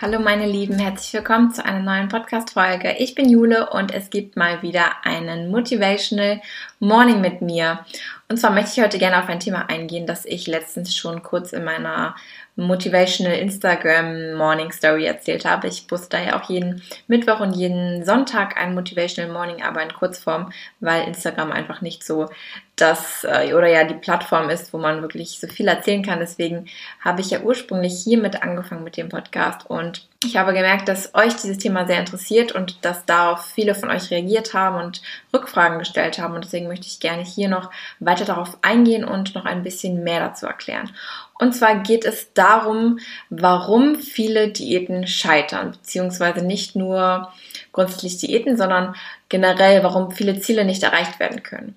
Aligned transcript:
Hallo 0.00 0.20
meine 0.20 0.46
Lieben, 0.46 0.78
herzlich 0.78 1.12
willkommen 1.12 1.50
zu 1.50 1.64
einer 1.64 1.80
neuen 1.80 2.08
Podcast-Folge. 2.08 2.98
Ich 3.00 3.16
bin 3.16 3.28
Jule 3.28 3.70
und 3.70 3.92
es 3.92 4.10
gibt 4.10 4.36
mal 4.36 4.62
wieder 4.62 5.04
einen 5.04 5.50
Motivational 5.50 6.40
Morning 6.78 7.20
mit 7.20 7.42
mir. 7.42 7.84
Und 8.28 8.36
zwar 8.36 8.52
möchte 8.52 8.70
ich 8.76 8.84
heute 8.84 8.98
gerne 8.98 9.20
auf 9.20 9.28
ein 9.28 9.40
Thema 9.40 9.68
eingehen, 9.68 10.06
das 10.06 10.24
ich 10.24 10.46
letztens 10.46 10.94
schon 10.94 11.24
kurz 11.24 11.52
in 11.52 11.64
meiner 11.64 12.14
Motivational 12.58 13.38
Instagram 13.38 14.34
Morning 14.34 14.72
Story 14.72 15.06
erzählt 15.06 15.44
habe. 15.44 15.68
Ich 15.68 15.86
poste 15.86 16.16
da 16.16 16.20
ja 16.20 16.40
auch 16.40 16.50
jeden 16.50 16.82
Mittwoch 17.06 17.38
und 17.38 17.52
jeden 17.52 18.04
Sonntag 18.04 18.56
ein 18.56 18.74
Motivational 18.74 19.32
Morning, 19.32 19.62
aber 19.62 19.80
in 19.80 19.92
Kurzform, 19.92 20.52
weil 20.80 21.06
Instagram 21.06 21.52
einfach 21.52 21.82
nicht 21.82 22.02
so 22.02 22.28
das 22.74 23.24
äh, 23.24 23.54
oder 23.54 23.68
ja 23.68 23.84
die 23.84 23.94
Plattform 23.94 24.50
ist, 24.50 24.72
wo 24.72 24.78
man 24.78 25.02
wirklich 25.02 25.38
so 25.38 25.46
viel 25.46 25.68
erzählen 25.68 26.02
kann. 26.02 26.18
Deswegen 26.18 26.66
habe 27.00 27.20
ich 27.20 27.30
ja 27.30 27.40
ursprünglich 27.40 28.02
hiermit 28.02 28.42
angefangen 28.42 28.84
mit 28.84 28.96
dem 28.96 29.08
Podcast 29.08 29.70
und 29.70 30.08
ich 30.24 30.36
habe 30.36 30.52
gemerkt, 30.52 30.88
dass 30.88 31.14
euch 31.14 31.36
dieses 31.36 31.58
Thema 31.58 31.86
sehr 31.86 32.00
interessiert 32.00 32.50
und 32.50 32.84
dass 32.84 33.06
darauf 33.06 33.44
viele 33.44 33.76
von 33.76 33.88
euch 33.88 34.10
reagiert 34.10 34.52
haben 34.52 34.84
und 34.84 35.00
Rückfragen 35.32 35.78
gestellt 35.78 36.18
haben. 36.18 36.34
Und 36.34 36.44
deswegen 36.44 36.66
möchte 36.66 36.88
ich 36.88 36.98
gerne 36.98 37.22
hier 37.22 37.48
noch 37.48 37.70
weiter 38.00 38.24
darauf 38.24 38.58
eingehen 38.62 39.04
und 39.04 39.36
noch 39.36 39.44
ein 39.44 39.62
bisschen 39.62 40.02
mehr 40.02 40.18
dazu 40.18 40.46
erklären. 40.46 40.90
Und 41.38 41.54
zwar 41.54 41.76
geht 41.82 42.04
es 42.04 42.32
darum, 42.32 42.98
warum 43.30 43.96
viele 43.96 44.48
Diäten 44.48 45.06
scheitern, 45.06 45.72
beziehungsweise 45.72 46.44
nicht 46.44 46.76
nur 46.76 47.32
grundsätzlich 47.72 48.18
Diäten, 48.18 48.56
sondern 48.56 48.94
generell, 49.28 49.82
warum 49.84 50.10
viele 50.10 50.40
Ziele 50.40 50.64
nicht 50.64 50.82
erreicht 50.82 51.20
werden 51.20 51.42
können. 51.42 51.76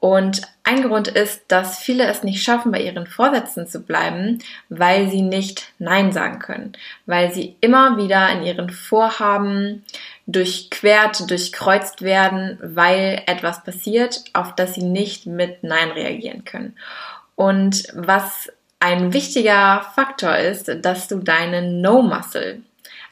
Und 0.00 0.42
ein 0.62 0.82
Grund 0.82 1.08
ist, 1.08 1.42
dass 1.48 1.80
viele 1.80 2.06
es 2.06 2.22
nicht 2.22 2.44
schaffen, 2.44 2.70
bei 2.70 2.80
ihren 2.80 3.08
Vorsätzen 3.08 3.66
zu 3.66 3.80
bleiben, 3.80 4.38
weil 4.68 5.10
sie 5.10 5.22
nicht 5.22 5.72
Nein 5.80 6.12
sagen 6.12 6.38
können, 6.38 6.72
weil 7.06 7.32
sie 7.32 7.56
immer 7.60 7.96
wieder 7.96 8.30
in 8.30 8.44
ihren 8.44 8.70
Vorhaben 8.70 9.84
durchquert, 10.28 11.28
durchkreuzt 11.28 12.02
werden, 12.02 12.58
weil 12.62 13.22
etwas 13.26 13.64
passiert, 13.64 14.22
auf 14.34 14.54
das 14.54 14.74
sie 14.74 14.84
nicht 14.84 15.26
mit 15.26 15.64
Nein 15.64 15.90
reagieren 15.90 16.44
können. 16.44 16.76
Und 17.34 17.84
was 17.94 18.52
ein 18.80 19.12
wichtiger 19.12 19.82
Faktor 19.94 20.36
ist, 20.36 20.70
dass 20.82 21.08
du 21.08 21.18
deinen 21.18 21.80
No-Muscle 21.80 22.62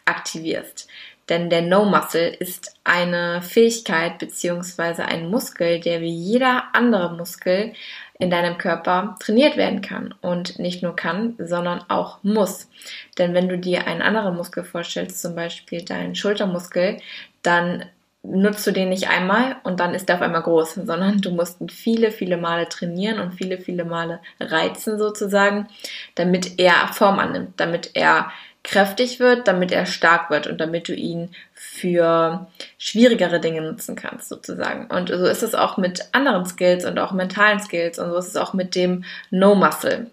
aktivierst. 0.04 0.88
Denn 1.28 1.50
der 1.50 1.62
No-Muscle 1.62 2.28
ist 2.28 2.76
eine 2.84 3.42
Fähigkeit 3.42 4.18
beziehungsweise 4.18 5.04
ein 5.06 5.28
Muskel, 5.28 5.80
der 5.80 6.00
wie 6.00 6.14
jeder 6.14 6.66
andere 6.72 7.16
Muskel 7.16 7.72
in 8.18 8.30
deinem 8.30 8.58
Körper 8.58 9.16
trainiert 9.18 9.56
werden 9.56 9.82
kann. 9.82 10.14
Und 10.20 10.60
nicht 10.60 10.84
nur 10.84 10.94
kann, 10.94 11.34
sondern 11.38 11.82
auch 11.88 12.22
muss. 12.22 12.70
Denn 13.18 13.34
wenn 13.34 13.48
du 13.48 13.58
dir 13.58 13.88
einen 13.88 14.02
anderen 14.02 14.36
Muskel 14.36 14.62
vorstellst, 14.62 15.20
zum 15.20 15.34
Beispiel 15.34 15.84
deinen 15.84 16.14
Schultermuskel, 16.14 16.98
dann 17.42 17.84
nutzt 18.28 18.66
du 18.66 18.72
den 18.72 18.88
nicht 18.88 19.08
einmal 19.08 19.56
und 19.62 19.80
dann 19.80 19.94
ist 19.94 20.08
er 20.08 20.16
auf 20.16 20.22
einmal 20.22 20.42
groß, 20.42 20.74
sondern 20.84 21.20
du 21.20 21.30
musst 21.30 21.60
ihn 21.60 21.68
viele, 21.68 22.10
viele 22.10 22.36
Male 22.36 22.68
trainieren 22.68 23.20
und 23.20 23.34
viele, 23.34 23.58
viele 23.58 23.84
Male 23.84 24.20
reizen 24.40 24.98
sozusagen, 24.98 25.68
damit 26.14 26.58
er 26.58 26.88
Form 26.92 27.18
annimmt, 27.18 27.54
damit 27.56 27.90
er 27.94 28.30
kräftig 28.62 29.20
wird, 29.20 29.46
damit 29.46 29.70
er 29.70 29.86
stark 29.86 30.28
wird 30.28 30.48
und 30.48 30.60
damit 30.60 30.88
du 30.88 30.94
ihn 30.94 31.30
für 31.54 32.48
schwierigere 32.78 33.38
Dinge 33.38 33.62
nutzen 33.62 33.94
kannst 33.94 34.28
sozusagen. 34.28 34.86
Und 34.88 35.08
so 35.08 35.24
ist 35.24 35.44
es 35.44 35.54
auch 35.54 35.76
mit 35.76 36.08
anderen 36.10 36.46
Skills 36.46 36.84
und 36.84 36.98
auch 36.98 37.12
mentalen 37.12 37.60
Skills 37.60 38.00
und 38.00 38.10
so 38.10 38.16
ist 38.16 38.28
es 38.28 38.36
auch 38.36 38.54
mit 38.54 38.74
dem 38.74 39.04
No 39.30 39.54
Muscle. 39.54 40.10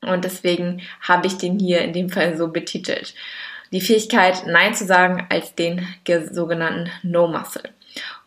Und 0.00 0.24
deswegen 0.24 0.82
habe 1.00 1.28
ich 1.28 1.38
den 1.38 1.60
hier 1.60 1.82
in 1.82 1.92
dem 1.92 2.10
Fall 2.10 2.36
so 2.36 2.48
betitelt 2.48 3.14
die 3.72 3.80
Fähigkeit, 3.80 4.44
Nein 4.46 4.74
zu 4.74 4.84
sagen, 4.84 5.26
als 5.30 5.54
den 5.54 5.86
sogenannten 6.30 6.90
No-Muscle. 7.02 7.70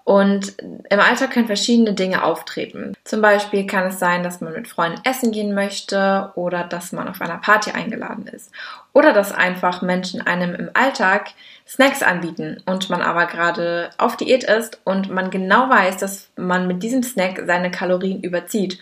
Und 0.06 0.56
im 0.62 1.00
Alltag 1.00 1.32
können 1.32 1.48
verschiedene 1.48 1.94
Dinge 1.94 2.24
auftreten. 2.24 2.94
Zum 3.04 3.24
Beispiel 3.24 3.66
kann 3.66 3.88
es 3.88 3.98
sein, 3.98 4.22
dass 4.22 4.40
man 4.40 4.54
mit 4.54 4.68
Freunden 4.68 5.02
essen 5.04 5.32
gehen 5.32 5.56
möchte 5.56 6.32
oder 6.36 6.64
dass 6.64 6.92
man 6.92 7.08
auf 7.08 7.22
einer 7.22 7.40
Party 7.40 7.72
eingeladen 7.72 8.28
ist. 8.28 8.52
Oder 8.94 9.14
dass 9.14 9.32
einfach 9.32 9.82
Menschen 9.82 10.22
einem 10.22 10.54
im 10.54 10.70
Alltag 10.76 11.32
Snacks 11.68 12.04
anbieten 12.04 12.62
und 12.68 12.92
man 12.92 13.02
aber 13.02 13.26
gerade 13.26 13.90
auf 13.98 14.16
Diät 14.16 14.44
ist 14.44 14.80
und 14.84 15.10
man 15.10 15.32
genau 15.32 15.70
weiß, 15.72 15.98
dass 15.98 16.30
man 16.36 16.68
mit 16.68 16.84
diesem 16.84 17.02
Snack 17.02 17.42
seine 17.48 17.72
Kalorien 17.72 18.22
überzieht 18.22 18.78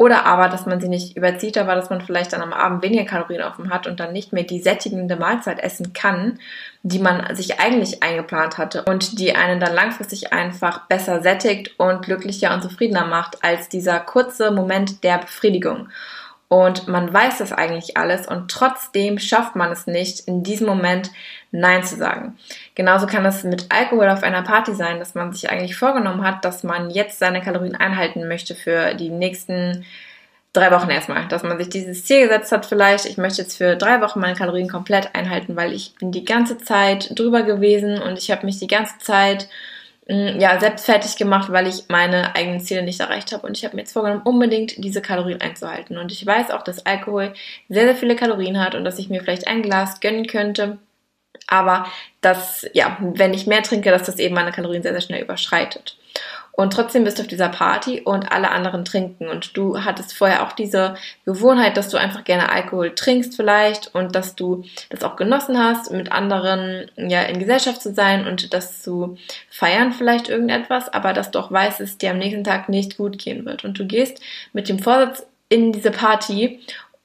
oder 0.00 0.24
aber, 0.24 0.48
dass 0.48 0.64
man 0.64 0.80
sie 0.80 0.88
nicht 0.88 1.14
überzieht, 1.14 1.58
aber 1.58 1.74
dass 1.74 1.90
man 1.90 2.00
vielleicht 2.00 2.32
dann 2.32 2.40
am 2.40 2.54
Abend 2.54 2.82
weniger 2.82 3.04
Kalorien 3.04 3.42
offen 3.42 3.68
hat 3.68 3.86
und 3.86 4.00
dann 4.00 4.14
nicht 4.14 4.32
mehr 4.32 4.44
die 4.44 4.62
sättigende 4.62 5.14
Mahlzeit 5.16 5.62
essen 5.62 5.92
kann, 5.92 6.38
die 6.82 7.00
man 7.00 7.36
sich 7.36 7.60
eigentlich 7.60 8.02
eingeplant 8.02 8.56
hatte 8.56 8.84
und 8.84 9.18
die 9.18 9.36
einen 9.36 9.60
dann 9.60 9.74
langfristig 9.74 10.32
einfach 10.32 10.86
besser 10.86 11.20
sättigt 11.20 11.78
und 11.78 12.00
glücklicher 12.00 12.54
und 12.54 12.62
zufriedener 12.62 13.04
macht 13.04 13.44
als 13.44 13.68
dieser 13.68 14.00
kurze 14.00 14.50
Moment 14.52 15.04
der 15.04 15.18
Befriedigung. 15.18 15.90
Und 16.48 16.88
man 16.88 17.12
weiß 17.12 17.36
das 17.36 17.52
eigentlich 17.52 17.98
alles 17.98 18.26
und 18.26 18.50
trotzdem 18.50 19.18
schafft 19.18 19.54
man 19.54 19.70
es 19.70 19.86
nicht, 19.86 20.26
in 20.26 20.42
diesem 20.42 20.66
Moment 20.66 21.10
Nein 21.52 21.82
zu 21.82 21.96
sagen. 21.96 22.38
Genauso 22.74 23.06
kann 23.06 23.24
es 23.26 23.42
mit 23.44 23.66
Alkohol 23.70 24.08
auf 24.08 24.22
einer 24.22 24.42
Party 24.42 24.74
sein, 24.74 24.98
dass 24.98 25.14
man 25.14 25.32
sich 25.32 25.50
eigentlich 25.50 25.76
vorgenommen 25.76 26.24
hat, 26.24 26.44
dass 26.44 26.62
man 26.62 26.90
jetzt 26.90 27.18
seine 27.18 27.40
Kalorien 27.40 27.76
einhalten 27.76 28.28
möchte 28.28 28.54
für 28.54 28.94
die 28.94 29.10
nächsten 29.10 29.84
drei 30.52 30.70
Wochen 30.70 30.90
erstmal. 30.90 31.26
Dass 31.28 31.42
man 31.42 31.58
sich 31.58 31.68
dieses 31.68 32.04
Ziel 32.04 32.22
gesetzt 32.22 32.52
hat, 32.52 32.66
vielleicht, 32.66 33.06
ich 33.06 33.18
möchte 33.18 33.42
jetzt 33.42 33.56
für 33.56 33.76
drei 33.76 34.00
Wochen 34.00 34.20
meine 34.20 34.36
Kalorien 34.36 34.68
komplett 34.68 35.14
einhalten, 35.14 35.56
weil 35.56 35.72
ich 35.72 35.94
bin 35.96 36.12
die 36.12 36.24
ganze 36.24 36.58
Zeit 36.58 37.18
drüber 37.18 37.42
gewesen 37.42 38.00
und 38.00 38.18
ich 38.18 38.30
habe 38.30 38.46
mich 38.46 38.58
die 38.58 38.68
ganze 38.68 38.98
Zeit 38.98 39.48
Mm, 40.10 40.40
ja, 40.40 40.58
selbst 40.58 40.86
fertig 40.86 41.16
gemacht, 41.16 41.52
weil 41.52 41.68
ich 41.68 41.84
meine 41.88 42.34
eigenen 42.34 42.58
Ziele 42.58 42.82
nicht 42.82 42.98
erreicht 42.98 43.32
habe. 43.32 43.46
Und 43.46 43.56
ich 43.56 43.64
habe 43.64 43.76
mir 43.76 43.82
jetzt 43.82 43.92
vorgenommen, 43.92 44.22
unbedingt 44.24 44.82
diese 44.82 45.00
Kalorien 45.00 45.40
einzuhalten. 45.40 45.98
Und 45.98 46.10
ich 46.10 46.26
weiß 46.26 46.50
auch, 46.50 46.62
dass 46.62 46.84
Alkohol 46.84 47.32
sehr, 47.68 47.84
sehr 47.84 47.94
viele 47.94 48.16
Kalorien 48.16 48.58
hat 48.58 48.74
und 48.74 48.84
dass 48.84 48.98
ich 48.98 49.08
mir 49.08 49.20
vielleicht 49.22 49.46
ein 49.46 49.62
Glas 49.62 50.00
gönnen 50.00 50.26
könnte. 50.26 50.78
Aber 51.46 51.86
dass, 52.20 52.66
ja, 52.74 52.96
wenn 53.00 53.34
ich 53.34 53.46
mehr 53.46 53.62
trinke, 53.62 53.90
dass 53.90 54.04
das 54.04 54.18
eben 54.18 54.34
meine 54.34 54.52
Kalorien 54.52 54.82
sehr, 54.82 54.92
sehr 54.92 55.00
schnell 55.00 55.22
überschreitet. 55.22 55.96
Und 56.60 56.74
trotzdem 56.74 57.04
bist 57.04 57.18
du 57.18 57.22
auf 57.22 57.28
dieser 57.28 57.48
Party 57.48 58.02
und 58.02 58.32
alle 58.32 58.50
anderen 58.50 58.84
trinken. 58.84 59.28
Und 59.28 59.56
du 59.56 59.82
hattest 59.82 60.12
vorher 60.12 60.42
auch 60.42 60.52
diese 60.52 60.94
Gewohnheit, 61.24 61.78
dass 61.78 61.88
du 61.88 61.96
einfach 61.96 62.22
gerne 62.24 62.50
Alkohol 62.50 62.94
trinkst 62.94 63.34
vielleicht 63.34 63.94
und 63.94 64.14
dass 64.14 64.34
du 64.34 64.64
das 64.90 65.02
auch 65.02 65.16
genossen 65.16 65.58
hast, 65.58 65.90
mit 65.90 66.12
anderen 66.12 66.90
ja 66.96 67.22
in 67.22 67.38
Gesellschaft 67.38 67.80
zu 67.80 67.94
sein 67.94 68.26
und 68.26 68.52
das 68.52 68.82
zu 68.82 69.16
feiern 69.48 69.92
vielleicht 69.92 70.28
irgendetwas, 70.28 70.92
aber 70.92 71.14
dass 71.14 71.30
du 71.30 71.38
auch 71.38 71.50
weißt, 71.50 71.80
dass 71.80 71.90
es 71.90 71.98
dir 71.98 72.10
am 72.10 72.18
nächsten 72.18 72.44
Tag 72.44 72.68
nicht 72.68 72.98
gut 72.98 73.18
gehen 73.18 73.46
wird. 73.46 73.64
Und 73.64 73.78
du 73.78 73.86
gehst 73.86 74.20
mit 74.52 74.68
dem 74.68 74.80
Vorsatz 74.80 75.24
in 75.48 75.72
diese 75.72 75.90
Party 75.90 76.60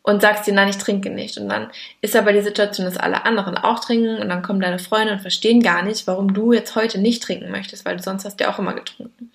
und 0.05 0.21
sagst 0.21 0.45
dir, 0.45 0.53
nein, 0.53 0.69
ich 0.69 0.77
trinke 0.77 1.09
nicht. 1.09 1.37
Und 1.37 1.49
dann 1.49 1.71
ist 2.01 2.15
aber 2.15 2.31
die 2.31 2.41
Situation, 2.41 2.85
dass 2.85 2.97
alle 2.97 3.25
anderen 3.25 3.57
auch 3.57 3.79
trinken 3.79 4.19
und 4.19 4.29
dann 4.29 4.43
kommen 4.43 4.59
deine 4.59 4.77
Freunde 4.77 5.13
und 5.13 5.21
verstehen 5.21 5.63
gar 5.63 5.81
nicht, 5.81 6.05
warum 6.05 6.33
du 6.33 6.53
jetzt 6.53 6.75
heute 6.75 6.99
nicht 6.99 7.23
trinken 7.23 7.49
möchtest, 7.49 7.85
weil 7.85 7.97
du 7.97 8.03
sonst 8.03 8.23
hast 8.23 8.39
ja 8.39 8.53
auch 8.53 8.59
immer 8.59 8.73
getrunken. 8.73 9.31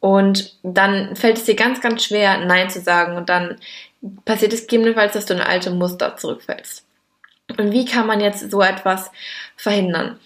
Und 0.00 0.54
dann 0.62 1.14
fällt 1.14 1.36
es 1.36 1.44
dir 1.44 1.56
ganz, 1.56 1.82
ganz 1.82 2.04
schwer, 2.04 2.38
Nein 2.38 2.70
zu 2.70 2.80
sagen 2.80 3.16
und 3.16 3.28
dann 3.28 3.56
passiert 4.24 4.54
es 4.54 4.62
gegebenenfalls, 4.62 5.12
dass 5.12 5.26
du 5.26 5.34
in 5.34 5.40
alte 5.40 5.70
Muster 5.72 6.16
zurückfällst. 6.16 6.84
Und 7.58 7.72
wie 7.72 7.84
kann 7.84 8.06
man 8.06 8.20
jetzt 8.20 8.50
so 8.50 8.62
etwas 8.62 9.10
verhindern? 9.56 10.18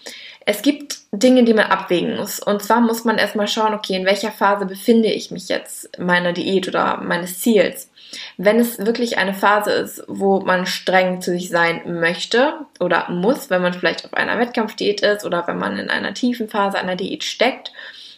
Es 0.45 0.61
gibt 0.61 0.99
Dinge, 1.11 1.43
die 1.43 1.53
man 1.53 1.65
abwägen 1.65 2.15
muss. 2.15 2.39
Und 2.39 2.61
zwar 2.61 2.79
muss 2.81 3.03
man 3.03 3.17
erstmal 3.17 3.47
schauen, 3.47 3.73
okay, 3.73 3.95
in 3.95 4.05
welcher 4.05 4.31
Phase 4.31 4.65
befinde 4.65 5.09
ich 5.09 5.31
mich 5.31 5.49
jetzt 5.49 5.97
meiner 5.97 6.33
Diät 6.33 6.67
oder 6.67 6.97
meines 6.97 7.39
Ziels. 7.39 7.89
Wenn 8.37 8.59
es 8.59 8.79
wirklich 8.79 9.17
eine 9.17 9.33
Phase 9.33 9.71
ist, 9.71 10.03
wo 10.07 10.41
man 10.41 10.65
streng 10.65 11.21
zu 11.21 11.31
sich 11.31 11.49
sein 11.49 11.99
möchte 11.99 12.53
oder 12.79 13.09
muss, 13.09 13.49
wenn 13.49 13.61
man 13.61 13.73
vielleicht 13.73 14.05
auf 14.05 14.13
einer 14.13 14.39
Wettkampfdiät 14.39 15.01
ist 15.01 15.25
oder 15.25 15.47
wenn 15.47 15.57
man 15.57 15.77
in 15.77 15.89
einer 15.89 16.13
tiefen 16.13 16.49
Phase 16.49 16.77
einer 16.77 16.95
Diät 16.95 17.23
steckt, 17.23 17.71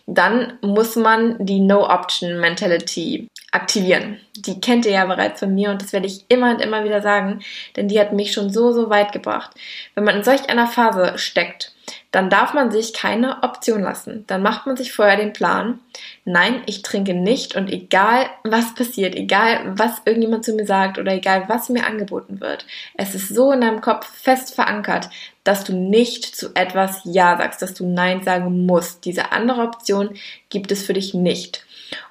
dann 0.08 0.60
muss 0.62 0.96
man 0.96 1.44
die 1.44 1.60
No-Option-Mentality 1.60 3.28
aktivieren. 3.52 4.20
Die 4.36 4.60
kennt 4.60 4.86
ihr 4.86 4.92
ja 4.92 5.06
bereits 5.06 5.40
von 5.40 5.54
mir 5.54 5.72
und 5.72 5.82
das 5.82 5.94
werde 5.94 6.08
ich 6.08 6.26
immer 6.28 6.52
und 6.52 6.62
immer 6.62 6.84
wieder 6.84 7.02
sagen, 7.02 7.42
denn 7.76 7.88
die 7.88 8.00
hat 8.00 8.14
mich 8.14 8.32
schon 8.32 8.52
so, 8.52 8.72
so 8.72 8.90
weit 8.90 9.12
gebracht. 9.14 9.52
Wenn 9.96 10.04
man 10.04 10.18
in 10.18 10.24
solch 10.24 10.50
einer 10.50 10.68
Phase 10.68 11.18
steckt, 11.18 11.75
dann 12.16 12.30
darf 12.30 12.54
man 12.54 12.72
sich 12.72 12.94
keine 12.94 13.44
Option 13.44 13.82
lassen. 13.82 14.24
Dann 14.28 14.42
macht 14.42 14.66
man 14.66 14.78
sich 14.78 14.94
vorher 14.94 15.18
den 15.18 15.34
Plan. 15.34 15.80
Nein, 16.24 16.62
ich 16.66 16.82
trinke 16.82 17.14
nicht 17.14 17.58
und 17.58 17.70
egal 17.70 18.28
was 18.46 18.74
passiert, 18.74 19.16
egal 19.16 19.74
was 19.78 20.02
irgendjemand 20.06 20.46
zu 20.46 20.54
mir 20.54 20.66
sagt 20.66 20.98
oder 20.98 21.12
egal 21.12 21.44
was 21.50 21.68
mir 21.68 21.86
angeboten 21.86 22.40
wird, 22.40 22.66
es 22.96 23.16
ist 23.16 23.28
so 23.28 23.52
in 23.52 23.60
deinem 23.60 23.82
Kopf 23.82 24.08
fest 24.08 24.56
verankert, 24.56 25.10
dass 25.44 25.66
du 25.66 25.74
nicht 25.74 26.24
zu 26.24 26.56
etwas 26.56 27.02
Ja 27.04 27.38
sagst, 27.38 27.62
dass 27.62 27.74
du 27.74 27.86
Nein 27.86 28.24
sagen 28.24 28.66
musst. 28.66 29.04
Diese 29.04 29.34
andere 29.34 29.64
Option 29.64 30.16
gibt 30.48 30.72
es 30.72 30.86
für 30.86 30.94
dich 30.94 31.14
nicht. 31.14 31.65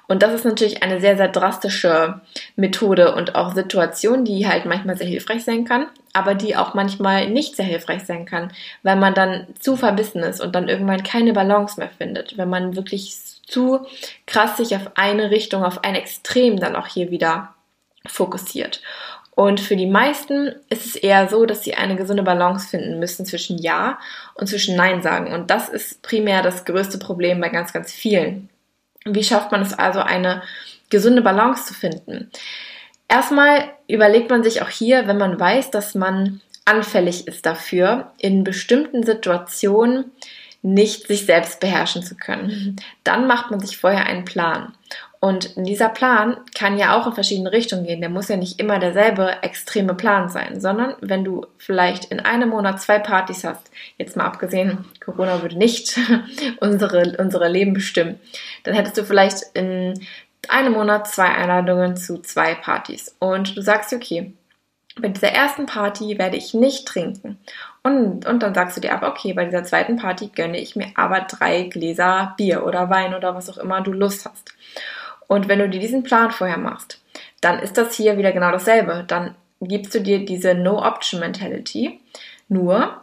Und 0.07 0.21
das 0.21 0.33
ist 0.33 0.45
natürlich 0.45 0.83
eine 0.83 1.01
sehr, 1.01 1.17
sehr 1.17 1.27
drastische 1.27 2.21
Methode 2.55 3.15
und 3.15 3.35
auch 3.35 3.53
Situation, 3.55 4.23
die 4.23 4.47
halt 4.47 4.65
manchmal 4.65 4.97
sehr 4.97 5.07
hilfreich 5.07 5.43
sein 5.43 5.65
kann, 5.65 5.87
aber 6.13 6.35
die 6.35 6.55
auch 6.55 6.73
manchmal 6.73 7.29
nicht 7.29 7.55
sehr 7.55 7.65
hilfreich 7.65 8.05
sein 8.05 8.25
kann, 8.25 8.51
weil 8.83 8.95
man 8.95 9.13
dann 9.13 9.47
zu 9.59 9.75
verbissen 9.75 10.21
ist 10.23 10.41
und 10.41 10.53
dann 10.55 10.69
irgendwann 10.69 11.03
keine 11.03 11.33
Balance 11.33 11.79
mehr 11.79 11.89
findet, 11.89 12.37
wenn 12.37 12.49
man 12.49 12.75
wirklich 12.75 13.15
zu 13.45 13.85
krass 14.25 14.57
sich 14.57 14.75
auf 14.75 14.91
eine 14.95 15.31
Richtung, 15.31 15.63
auf 15.63 15.83
ein 15.83 15.95
Extrem 15.95 16.59
dann 16.59 16.75
auch 16.75 16.87
hier 16.87 17.11
wieder 17.11 17.55
fokussiert. 18.07 18.81
Und 19.35 19.59
für 19.59 19.75
die 19.75 19.85
meisten 19.85 20.55
ist 20.69 20.85
es 20.85 20.95
eher 20.95 21.27
so, 21.27 21.45
dass 21.45 21.63
sie 21.63 21.75
eine 21.75 21.97
gesunde 21.97 22.23
Balance 22.23 22.69
finden 22.69 22.99
müssen 22.99 23.25
zwischen 23.25 23.57
Ja 23.57 23.99
und 24.35 24.47
zwischen 24.47 24.77
Nein 24.77 25.01
sagen. 25.01 25.33
Und 25.33 25.51
das 25.51 25.67
ist 25.67 26.01
primär 26.01 26.41
das 26.41 26.63
größte 26.63 26.97
Problem 26.97 27.41
bei 27.41 27.49
ganz, 27.49 27.73
ganz 27.73 27.91
vielen. 27.91 28.49
Wie 29.05 29.23
schafft 29.23 29.51
man 29.51 29.61
es 29.61 29.73
also, 29.73 29.99
eine 29.99 30.41
gesunde 30.89 31.21
Balance 31.21 31.65
zu 31.65 31.73
finden? 31.73 32.31
Erstmal 33.07 33.71
überlegt 33.87 34.29
man 34.31 34.43
sich 34.43 34.61
auch 34.61 34.69
hier, 34.69 35.07
wenn 35.07 35.17
man 35.17 35.39
weiß, 35.39 35.69
dass 35.71 35.93
man 35.93 36.41
anfällig 36.65 37.27
ist 37.27 37.45
dafür, 37.45 38.11
in 38.17 38.43
bestimmten 38.43 39.03
Situationen 39.03 40.11
nicht 40.63 41.07
sich 41.07 41.27
selbst 41.27 41.59
beherrschen 41.59 42.01
zu 42.01 42.15
können. 42.15 42.77
Dann 43.03 43.27
macht 43.27 43.51
man 43.51 43.59
sich 43.59 43.77
vorher 43.77 44.07
einen 44.07 44.25
Plan. 44.25 44.73
Und 45.19 45.55
dieser 45.55 45.89
Plan 45.89 46.37
kann 46.53 46.77
ja 46.77 46.95
auch 46.95 47.07
in 47.07 47.13
verschiedene 47.13 47.51
Richtungen 47.51 47.85
gehen. 47.85 48.01
Der 48.01 48.09
muss 48.09 48.27
ja 48.27 48.37
nicht 48.37 48.59
immer 48.59 48.79
derselbe 48.79 49.41
extreme 49.41 49.93
Plan 49.95 50.29
sein, 50.29 50.59
sondern 50.59 50.95
wenn 51.01 51.23
du 51.23 51.45
vielleicht 51.57 52.05
in 52.05 52.19
einem 52.19 52.49
Monat 52.49 52.81
zwei 52.81 52.99
Partys 52.99 53.43
hast, 53.43 53.71
jetzt 53.97 54.15
mal 54.15 54.25
abgesehen, 54.25 54.85
Corona 55.03 55.41
würde 55.41 55.57
nicht 55.57 55.99
unsere, 56.59 57.17
unsere 57.17 57.49
Leben 57.49 57.73
bestimmen, 57.73 58.19
dann 58.63 58.75
hättest 58.75 58.97
du 58.97 59.03
vielleicht 59.03 59.43
in 59.53 59.99
einem 60.47 60.73
Monat 60.73 61.07
zwei 61.07 61.27
Einladungen 61.27 61.97
zu 61.97 62.21
zwei 62.21 62.53
Partys. 62.53 63.15
Und 63.19 63.57
du 63.57 63.61
sagst, 63.61 63.93
okay, 63.93 64.33
bei 64.97 65.09
dieser 65.09 65.29
ersten 65.29 65.65
Party 65.65 66.17
werde 66.17 66.37
ich 66.37 66.53
nicht 66.53 66.87
trinken. 66.87 67.37
Und, 67.83 68.25
und 68.25 68.43
dann 68.43 68.53
sagst 68.53 68.77
du 68.77 68.81
dir 68.81 68.93
aber, 68.93 69.09
okay, 69.09 69.33
bei 69.33 69.45
dieser 69.45 69.63
zweiten 69.63 69.97
Party 69.97 70.29
gönne 70.33 70.59
ich 70.59 70.75
mir 70.75 70.87
aber 70.95 71.21
drei 71.21 71.63
Gläser 71.63 72.33
Bier 72.37 72.65
oder 72.65 72.89
Wein 72.89 73.13
oder 73.13 73.35
was 73.35 73.49
auch 73.49 73.57
immer 73.57 73.81
du 73.81 73.91
Lust 73.91 74.25
hast. 74.25 74.53
Und 75.27 75.47
wenn 75.47 75.59
du 75.59 75.69
dir 75.69 75.79
diesen 75.79 76.03
Plan 76.03 76.31
vorher 76.31 76.57
machst, 76.57 77.01
dann 77.41 77.59
ist 77.59 77.77
das 77.77 77.95
hier 77.95 78.17
wieder 78.17 78.31
genau 78.31 78.51
dasselbe. 78.51 79.03
Dann 79.07 79.35
gibst 79.61 79.95
du 79.95 80.01
dir 80.01 80.25
diese 80.25 80.53
No-Option-Mentality. 80.53 81.99
Nur, 82.47 83.01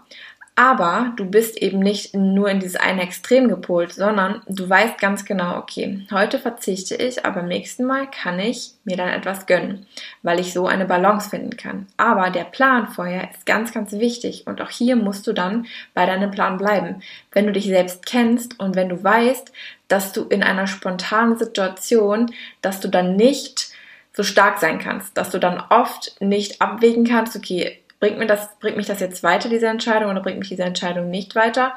aber 0.54 1.14
du 1.16 1.24
bist 1.24 1.60
eben 1.62 1.78
nicht 1.78 2.14
nur 2.14 2.50
in 2.50 2.60
dieses 2.60 2.76
eine 2.76 3.02
Extrem 3.02 3.48
gepolt, 3.48 3.94
sondern 3.94 4.42
du 4.46 4.68
weißt 4.68 4.98
ganz 4.98 5.24
genau, 5.24 5.56
okay, 5.56 6.06
heute 6.10 6.38
verzichte 6.38 6.94
ich, 6.94 7.24
aber 7.24 7.36
beim 7.36 7.48
nächsten 7.48 7.84
Mal 7.84 8.06
kann 8.10 8.38
ich 8.38 8.72
mir 8.84 8.98
dann 8.98 9.08
etwas 9.08 9.46
gönnen, 9.46 9.86
weil 10.22 10.40
ich 10.40 10.52
so 10.52 10.66
eine 10.66 10.84
Balance 10.84 11.30
finden 11.30 11.56
kann. 11.56 11.86
Aber 11.96 12.28
der 12.28 12.44
Plan 12.44 12.88
vorher 12.88 13.30
ist 13.30 13.46
ganz, 13.46 13.72
ganz 13.72 13.92
wichtig 13.92 14.46
und 14.46 14.60
auch 14.60 14.68
hier 14.68 14.94
musst 14.94 15.26
du 15.26 15.32
dann 15.32 15.66
bei 15.94 16.04
deinem 16.04 16.30
Plan 16.30 16.58
bleiben. 16.58 17.02
Wenn 17.32 17.46
du 17.46 17.52
dich 17.52 17.64
selbst 17.64 18.04
kennst 18.04 18.60
und 18.60 18.76
wenn 18.76 18.90
du 18.90 19.02
weißt, 19.02 19.52
dass 19.92 20.12
du 20.12 20.24
in 20.24 20.42
einer 20.42 20.66
spontanen 20.66 21.36
Situation, 21.36 22.32
dass 22.62 22.80
du 22.80 22.88
dann 22.88 23.14
nicht 23.14 23.68
so 24.14 24.22
stark 24.22 24.58
sein 24.58 24.78
kannst, 24.78 25.16
dass 25.18 25.28
du 25.28 25.38
dann 25.38 25.62
oft 25.68 26.20
nicht 26.20 26.62
abwägen 26.62 27.04
kannst, 27.04 27.36
okay, 27.36 27.78
bringt, 28.00 28.18
mir 28.18 28.26
das, 28.26 28.48
bringt 28.58 28.78
mich 28.78 28.86
das 28.86 29.00
jetzt 29.00 29.22
weiter, 29.22 29.50
diese 29.50 29.68
Entscheidung, 29.68 30.10
oder 30.10 30.22
bringt 30.22 30.38
mich 30.38 30.48
diese 30.48 30.64
Entscheidung 30.64 31.10
nicht 31.10 31.34
weiter, 31.34 31.74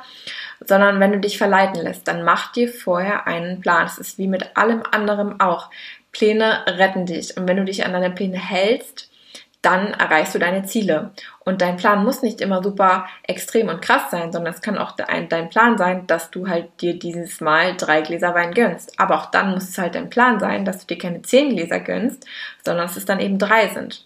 sondern 0.66 1.00
wenn 1.02 1.12
du 1.12 1.20
dich 1.20 1.38
verleiten 1.38 1.82
lässt, 1.84 2.08
dann 2.08 2.24
mach 2.24 2.54
dir 2.54 2.70
vorher 2.70 3.28
einen 3.28 3.60
Plan. 3.60 3.86
Es 3.86 3.98
ist 3.98 4.18
wie 4.18 4.28
mit 4.28 4.58
allem 4.58 4.84
anderen 4.90 5.40
auch. 5.42 5.70
Pläne 6.14 6.64
retten 6.68 7.06
dich. 7.06 7.36
Und 7.36 7.48
wenn 7.50 7.58
du 7.58 7.66
dich 7.66 7.86
an 7.86 7.92
deine 7.92 8.12
Pläne 8.12 8.38
hältst, 8.40 9.12
dann 9.66 9.94
erreichst 9.94 10.36
du 10.36 10.40
deine 10.40 10.66
Ziele. 10.66 11.12
Und 11.40 11.62
dein 11.62 11.78
Plan 11.78 12.04
muss 12.04 12.22
nicht 12.22 12.40
immer 12.40 12.62
super 12.62 13.08
extrem 13.24 13.68
und 13.70 13.82
krass 13.82 14.12
sein, 14.12 14.32
sondern 14.32 14.54
es 14.54 14.62
kann 14.62 14.78
auch 14.78 14.92
dein, 14.92 15.28
Plan 15.50 15.78
sein, 15.78 16.06
dass 16.06 16.30
du 16.30 16.48
halt 16.48 16.82
dir 16.82 17.00
dieses 17.00 17.42
Mal 17.42 17.76
drei 17.76 18.02
Gläser 18.02 18.36
Wein 18.36 18.54
gönnst. 18.54 19.00
Aber 19.00 19.16
auch 19.16 19.32
dann 19.32 19.52
muss 19.52 19.70
es 19.70 19.78
halt 19.78 19.96
dein 19.96 20.10
Plan 20.10 20.40
sein, 20.40 20.66
dass 20.66 20.86
du 20.86 20.94
dir 20.94 21.00
keine 21.00 21.24
zehn 21.24 21.50
Gläser 21.50 21.80
gönnst, 21.80 22.26
sondern 22.64 22.86
dass 22.88 22.98
es 22.98 23.06
dann 23.06 23.20
eben 23.20 23.40
drei 23.40 23.70
sind. 23.70 24.06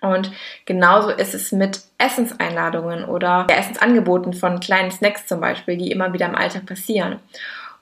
Und 0.00 0.32
genauso 0.64 1.10
ist 1.10 1.34
es 1.34 1.52
mit 1.52 1.80
Essenseinladungen 1.98 3.04
oder 3.04 3.46
Essensangeboten 3.48 4.32
von 4.32 4.60
kleinen 4.60 4.90
Snacks 4.90 5.26
zum 5.26 5.40
Beispiel, 5.40 5.76
die 5.76 5.90
immer 5.90 6.12
wieder 6.12 6.26
im 6.26 6.34
Alltag 6.34 6.66
passieren. 6.66 7.18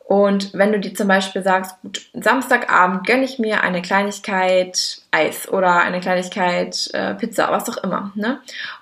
Und 0.08 0.54
wenn 0.54 0.70
du 0.70 0.78
dir 0.78 0.94
zum 0.94 1.08
Beispiel 1.08 1.42
sagst, 1.42 1.82
gut, 1.82 2.00
Samstagabend 2.12 3.04
gönne 3.08 3.24
ich 3.24 3.40
mir 3.40 3.64
eine 3.64 3.82
Kleinigkeit 3.82 5.02
Eis 5.10 5.48
oder 5.48 5.80
eine 5.80 5.98
Kleinigkeit 5.98 6.88
äh, 6.92 7.14
Pizza, 7.14 7.50
was 7.50 7.68
auch 7.68 7.82
immer, 7.82 8.12
ne? 8.14 8.38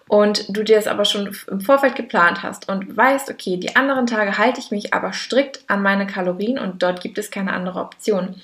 Und 0.06 0.54
du 0.54 0.62
dir 0.62 0.76
das 0.76 0.86
aber 0.86 1.06
schon 1.06 1.34
im 1.50 1.62
Vorfeld 1.62 1.96
geplant 1.96 2.42
hast 2.42 2.68
und 2.68 2.94
weißt, 2.94 3.30
okay, 3.30 3.56
die 3.56 3.74
anderen 3.74 4.06
Tage 4.06 4.36
halte 4.36 4.60
ich 4.60 4.70
mich 4.70 4.92
aber 4.92 5.14
strikt 5.14 5.64
an 5.66 5.80
meine 5.80 6.06
Kalorien 6.06 6.58
und 6.58 6.82
dort 6.82 7.00
gibt 7.00 7.16
es 7.16 7.30
keine 7.30 7.54
andere 7.54 7.80
Option. 7.80 8.34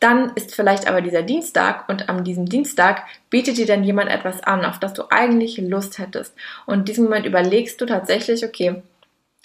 Dann 0.00 0.32
ist 0.34 0.54
vielleicht 0.54 0.88
aber 0.88 1.02
dieser 1.02 1.22
Dienstag 1.22 1.86
und 1.90 2.08
an 2.08 2.24
diesem 2.24 2.46
Dienstag 2.46 3.02
bietet 3.28 3.58
dir 3.58 3.66
dann 3.66 3.84
jemand 3.84 4.10
etwas 4.10 4.42
an, 4.42 4.64
auf 4.64 4.78
das 4.78 4.94
du 4.94 5.02
eigentlich 5.10 5.58
Lust 5.58 5.98
hättest. 5.98 6.34
Und 6.64 6.78
in 6.78 6.84
diesem 6.86 7.04
Moment 7.04 7.26
überlegst 7.26 7.78
du 7.78 7.84
tatsächlich, 7.84 8.42
okay, 8.42 8.82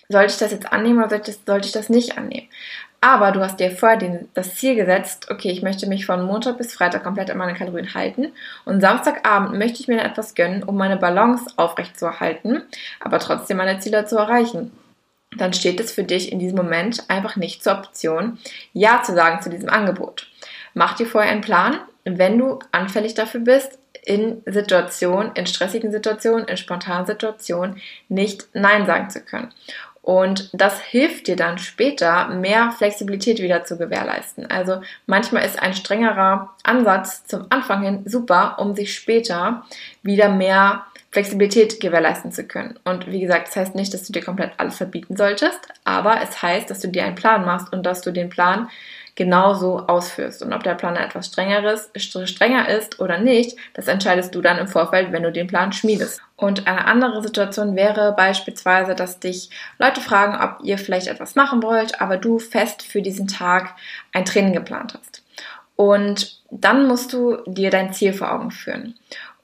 sollte 0.09 0.33
ich 0.33 0.39
das 0.39 0.51
jetzt 0.51 0.71
annehmen 0.71 0.99
oder 0.99 1.09
sollte 1.09 1.31
ich 1.31 1.37
das, 1.37 1.45
sollte 1.45 1.67
ich 1.67 1.73
das 1.73 1.89
nicht 1.89 2.17
annehmen? 2.17 2.47
Aber 2.99 3.31
du 3.31 3.41
hast 3.41 3.59
dir 3.59 3.71
vorher 3.71 3.97
den, 3.97 4.27
das 4.33 4.55
Ziel 4.55 4.75
gesetzt, 4.75 5.29
okay, 5.29 5.51
ich 5.51 5.61
möchte 5.61 5.87
mich 5.87 6.05
von 6.05 6.25
Montag 6.25 6.57
bis 6.57 6.73
Freitag 6.73 7.03
komplett 7.03 7.29
an 7.29 7.37
meine 7.37 7.53
Kalorien 7.53 7.93
halten 7.93 8.33
und 8.65 8.81
Samstagabend 8.81 9.57
möchte 9.57 9.81
ich 9.81 9.87
mir 9.87 9.97
dann 9.97 10.07
etwas 10.07 10.33
gönnen, 10.33 10.63
um 10.63 10.75
meine 10.75 10.97
Balance 10.97 11.45
aufrechtzuerhalten, 11.57 12.63
aber 12.99 13.19
trotzdem 13.19 13.57
meine 13.57 13.79
Ziele 13.79 14.05
zu 14.05 14.17
erreichen. 14.17 14.71
Dann 15.37 15.53
steht 15.53 15.79
es 15.79 15.91
für 15.91 16.03
dich 16.03 16.31
in 16.31 16.39
diesem 16.39 16.57
Moment 16.57 17.03
einfach 17.09 17.35
nicht 17.35 17.63
zur 17.63 17.73
Option, 17.73 18.39
Ja 18.73 19.03
zu 19.03 19.13
sagen 19.13 19.41
zu 19.41 19.49
diesem 19.49 19.69
Angebot. 19.69 20.27
Mach 20.73 20.95
dir 20.95 21.05
vorher 21.05 21.31
einen 21.31 21.41
Plan, 21.41 21.79
wenn 22.03 22.37
du 22.37 22.59
anfällig 22.71 23.13
dafür 23.13 23.41
bist, 23.41 23.77
in 24.07 24.41
Situationen, 24.45 25.33
in 25.33 25.45
stressigen 25.47 25.91
Situationen, 25.91 26.47
in 26.47 26.55
spontanen 26.55 27.05
Situationen 27.05 27.81
nicht 28.07 28.47
Nein 28.53 28.85
sagen 28.85 29.09
zu 29.09 29.19
können. 29.19 29.53
Und 30.07 30.49
das 30.53 30.79
hilft 30.79 31.27
dir 31.27 31.35
dann 31.35 31.57
später, 31.57 32.29
mehr 32.29 32.71
Flexibilität 32.71 33.41
wieder 33.41 33.65
zu 33.65 33.77
gewährleisten. 33.77 34.49
Also 34.49 34.79
manchmal 35.05 35.43
ist 35.43 35.61
ein 35.61 35.73
strengerer 35.73 36.55
Ansatz 36.63 37.25
zum 37.25 37.47
Anfang 37.49 37.83
hin 37.83 38.03
super, 38.05 38.55
um 38.57 38.73
sich 38.73 38.95
später 38.95 39.65
wieder 40.03 40.29
mehr 40.29 40.85
Flexibilität 41.11 41.81
gewährleisten 41.81 42.31
zu 42.31 42.45
können. 42.45 42.79
Und 42.85 43.11
wie 43.11 43.19
gesagt, 43.19 43.49
das 43.49 43.57
heißt 43.57 43.75
nicht, 43.75 43.93
dass 43.93 44.03
du 44.03 44.13
dir 44.13 44.23
komplett 44.23 44.53
alles 44.55 44.77
verbieten 44.77 45.17
solltest, 45.17 45.59
aber 45.83 46.21
es 46.21 46.41
heißt, 46.41 46.69
dass 46.69 46.79
du 46.79 46.87
dir 46.87 47.03
einen 47.03 47.15
Plan 47.15 47.43
machst 47.43 47.73
und 47.73 47.85
dass 47.85 48.01
du 48.01 48.11
den 48.11 48.29
Plan 48.29 48.69
genauso 49.17 49.79
ausführst. 49.87 50.43
Und 50.43 50.53
ob 50.53 50.63
der 50.63 50.75
Plan 50.75 50.95
etwas 50.95 51.27
strengeres, 51.27 51.89
strenger 51.97 52.69
ist 52.69 53.01
oder 53.01 53.17
nicht, 53.17 53.57
das 53.73 53.87
entscheidest 53.87 54.33
du 54.33 54.41
dann 54.41 54.59
im 54.59 54.67
Vorfeld, 54.67 55.11
wenn 55.11 55.23
du 55.23 55.31
den 55.31 55.47
Plan 55.47 55.73
schmiedest. 55.73 56.21
Und 56.37 56.67
eine 56.67 56.85
andere 56.85 57.21
Situation 57.21 57.75
wäre 57.75 58.13
beispielsweise, 58.15 58.95
dass 58.95 59.19
dich 59.19 59.49
Leute 59.79 60.01
fragen, 60.01 60.37
ob 60.41 60.63
ihr 60.63 60.77
vielleicht 60.77 61.07
etwas 61.07 61.35
machen 61.35 61.63
wollt, 61.63 61.99
aber 61.99 62.17
du 62.17 62.37
fest 62.37 62.83
für 62.83 63.01
diesen 63.01 63.27
Tag 63.27 63.75
ein 64.13 64.23
Training 64.23 64.53
geplant 64.53 64.93
hast. 64.97 65.23
Und 65.75 66.39
dann 66.51 66.87
musst 66.87 67.11
du 67.11 67.37
dir 67.47 67.71
dein 67.71 67.93
Ziel 67.93 68.13
vor 68.13 68.31
Augen 68.31 68.51
führen. 68.51 68.95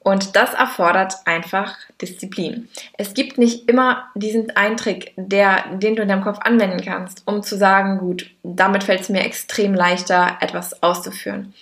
Und 0.04 0.36
das 0.36 0.54
erfordert 0.54 1.16
einfach 1.26 1.78
Disziplin. 2.02 2.68
Es 2.98 3.14
gibt 3.14 3.38
nicht 3.38 3.70
immer 3.70 4.10
diesen 4.16 4.56
Eintrick, 4.56 5.14
der, 5.16 5.64
den 5.78 5.96
du 5.96 6.02
in 6.02 6.10
deinem 6.10 6.24
Kopf 6.24 6.40
anwenden 6.42 6.84
kannst, 6.84 7.24
um 7.26 7.42
zu 7.42 7.58
sagen, 7.58 8.00
gut, 8.00 8.30
damit 8.44 8.84
fällt 8.84 9.02
es 9.02 9.10
mir 9.10 9.24
extrem 9.24 9.74
leichter, 9.74 10.38
etwas 10.42 10.84
auszuführen. 10.84 11.54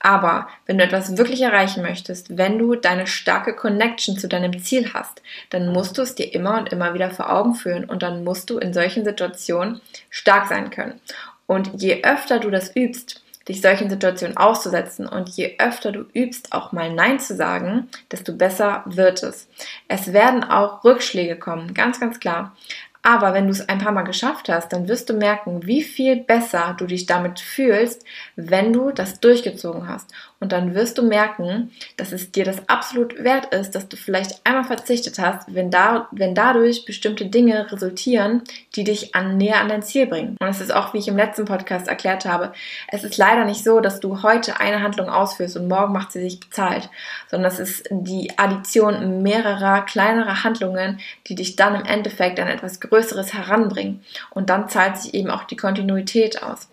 Aber 0.00 0.46
wenn 0.66 0.78
du 0.78 0.84
etwas 0.84 1.16
wirklich 1.16 1.42
erreichen 1.42 1.82
möchtest, 1.82 2.38
wenn 2.38 2.58
du 2.58 2.76
deine 2.76 3.08
starke 3.08 3.54
Connection 3.54 4.16
zu 4.16 4.28
deinem 4.28 4.62
Ziel 4.62 4.94
hast, 4.94 5.22
dann 5.50 5.72
musst 5.72 5.98
du 5.98 6.02
es 6.02 6.14
dir 6.14 6.32
immer 6.32 6.58
und 6.58 6.68
immer 6.68 6.94
wieder 6.94 7.10
vor 7.10 7.32
Augen 7.32 7.54
führen 7.54 7.84
und 7.84 8.04
dann 8.04 8.22
musst 8.22 8.48
du 8.48 8.58
in 8.58 8.72
solchen 8.72 9.04
Situationen 9.04 9.80
stark 10.08 10.46
sein 10.46 10.70
können. 10.70 11.00
Und 11.46 11.82
je 11.82 12.04
öfter 12.04 12.38
du 12.38 12.50
das 12.50 12.76
übst, 12.76 13.24
dich 13.48 13.60
solchen 13.60 13.88
Situationen 13.88 14.36
auszusetzen 14.36 15.06
und 15.06 15.28
je 15.30 15.56
öfter 15.58 15.92
du 15.92 16.04
übst, 16.12 16.52
auch 16.52 16.72
mal 16.72 16.92
Nein 16.92 17.18
zu 17.18 17.34
sagen, 17.34 17.88
desto 18.12 18.32
besser 18.34 18.82
wird 18.86 19.22
es. 19.22 19.48
Es 19.88 20.12
werden 20.12 20.44
auch 20.44 20.84
Rückschläge 20.84 21.36
kommen, 21.36 21.74
ganz, 21.74 21.98
ganz 21.98 22.20
klar. 22.20 22.54
Aber 23.02 23.32
wenn 23.32 23.46
du 23.46 23.52
es 23.52 23.68
ein 23.68 23.78
paar 23.78 23.92
Mal 23.92 24.02
geschafft 24.02 24.48
hast, 24.48 24.72
dann 24.72 24.88
wirst 24.88 25.08
du 25.08 25.14
merken, 25.14 25.66
wie 25.66 25.82
viel 25.82 26.16
besser 26.16 26.74
du 26.76 26.86
dich 26.86 27.06
damit 27.06 27.40
fühlst, 27.40 28.04
wenn 28.36 28.72
du 28.72 28.90
das 28.90 29.20
durchgezogen 29.20 29.88
hast. 29.88 30.12
Und 30.40 30.52
dann 30.52 30.74
wirst 30.74 30.98
du 30.98 31.02
merken, 31.02 31.72
dass 31.96 32.12
es 32.12 32.30
dir 32.30 32.44
das 32.44 32.68
absolut 32.68 33.22
wert 33.24 33.52
ist, 33.52 33.74
dass 33.74 33.88
du 33.88 33.96
vielleicht 33.96 34.40
einmal 34.46 34.64
verzichtet 34.64 35.18
hast, 35.18 35.52
wenn, 35.52 35.70
da, 35.70 36.08
wenn 36.12 36.34
dadurch 36.34 36.84
bestimmte 36.84 37.26
Dinge 37.26 37.70
resultieren, 37.72 38.42
die 38.76 38.84
dich 38.84 39.16
an, 39.16 39.36
näher 39.36 39.60
an 39.60 39.68
dein 39.68 39.82
Ziel 39.82 40.06
bringen. 40.06 40.36
Und 40.38 40.48
es 40.48 40.60
ist 40.60 40.72
auch, 40.72 40.94
wie 40.94 40.98
ich 40.98 41.08
im 41.08 41.16
letzten 41.16 41.44
Podcast 41.44 41.88
erklärt 41.88 42.24
habe, 42.24 42.52
es 42.86 43.02
ist 43.02 43.16
leider 43.16 43.44
nicht 43.44 43.64
so, 43.64 43.80
dass 43.80 43.98
du 43.98 44.22
heute 44.22 44.60
eine 44.60 44.82
Handlung 44.82 45.08
ausführst 45.08 45.56
und 45.56 45.66
morgen 45.66 45.92
macht 45.92 46.12
sie 46.12 46.20
sich 46.20 46.38
bezahlt, 46.38 46.88
sondern 47.28 47.50
es 47.50 47.58
ist 47.58 47.88
die 47.90 48.38
Addition 48.38 49.22
mehrerer 49.22 49.82
kleinerer 49.82 50.44
Handlungen, 50.44 51.00
die 51.26 51.34
dich 51.34 51.56
dann 51.56 51.74
im 51.74 51.84
Endeffekt 51.84 52.38
an 52.38 52.46
etwas 52.46 52.80
Größeres 52.80 53.34
heranbringen. 53.34 54.04
Und 54.30 54.50
dann 54.50 54.68
zahlt 54.68 54.98
sich 54.98 55.14
eben 55.14 55.30
auch 55.30 55.44
die 55.44 55.56
Kontinuität 55.56 56.42
aus. 56.44 56.68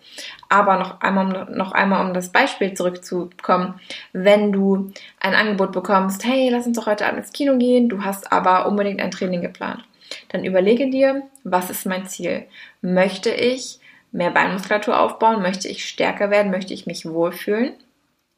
Aber 0.48 0.78
noch 0.78 1.00
einmal, 1.00 1.50
noch 1.50 1.72
einmal, 1.72 2.06
um 2.06 2.14
das 2.14 2.30
Beispiel 2.30 2.74
zurückzukommen, 2.74 3.80
wenn 4.12 4.52
du 4.52 4.92
ein 5.20 5.34
Angebot 5.34 5.72
bekommst, 5.72 6.24
hey, 6.24 6.48
lass 6.50 6.66
uns 6.66 6.78
doch 6.78 6.86
heute 6.86 7.06
Abend 7.06 7.18
ins 7.18 7.32
Kino 7.32 7.56
gehen, 7.58 7.88
du 7.88 8.04
hast 8.04 8.32
aber 8.32 8.66
unbedingt 8.66 9.00
ein 9.00 9.10
Training 9.10 9.42
geplant, 9.42 9.84
dann 10.28 10.44
überlege 10.44 10.90
dir, 10.90 11.22
was 11.42 11.70
ist 11.70 11.86
mein 11.86 12.06
Ziel? 12.06 12.46
Möchte 12.80 13.30
ich 13.30 13.80
mehr 14.12 14.30
Beinmuskulatur 14.30 14.98
aufbauen? 14.98 15.42
Möchte 15.42 15.68
ich 15.68 15.86
stärker 15.86 16.30
werden? 16.30 16.52
Möchte 16.52 16.74
ich 16.74 16.86
mich 16.86 17.06
wohlfühlen? 17.06 17.74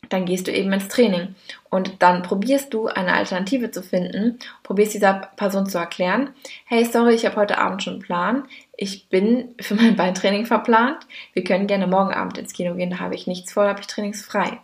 dann 0.08 0.24
gehst 0.24 0.46
du 0.46 0.52
eben 0.52 0.72
ins 0.72 0.88
Training 0.88 1.34
und 1.70 2.02
dann 2.02 2.22
probierst 2.22 2.72
du 2.72 2.86
eine 2.86 3.14
Alternative 3.14 3.70
zu 3.70 3.82
finden, 3.82 4.38
probierst 4.62 4.94
dieser 4.94 5.14
Person 5.36 5.66
zu 5.66 5.78
erklären, 5.78 6.30
hey, 6.64 6.84
sorry, 6.84 7.14
ich 7.14 7.26
habe 7.26 7.36
heute 7.36 7.58
Abend 7.58 7.82
schon 7.82 7.94
einen 7.94 8.02
Plan, 8.02 8.44
ich 8.78 9.08
bin 9.08 9.54
für 9.60 9.74
mein 9.74 9.96
Beintraining 9.96 10.46
verplant, 10.46 10.98
wir 11.34 11.44
können 11.44 11.66
gerne 11.66 11.86
morgen 11.86 12.14
Abend 12.14 12.38
ins 12.38 12.54
Kino 12.54 12.74
gehen, 12.74 12.90
da 12.90 13.00
habe 13.00 13.16
ich 13.16 13.26
nichts 13.26 13.52
vor, 13.52 13.64
da 13.64 13.70
habe 13.70 13.80
ich 13.80 13.88
trainingsfrei. 13.88 14.58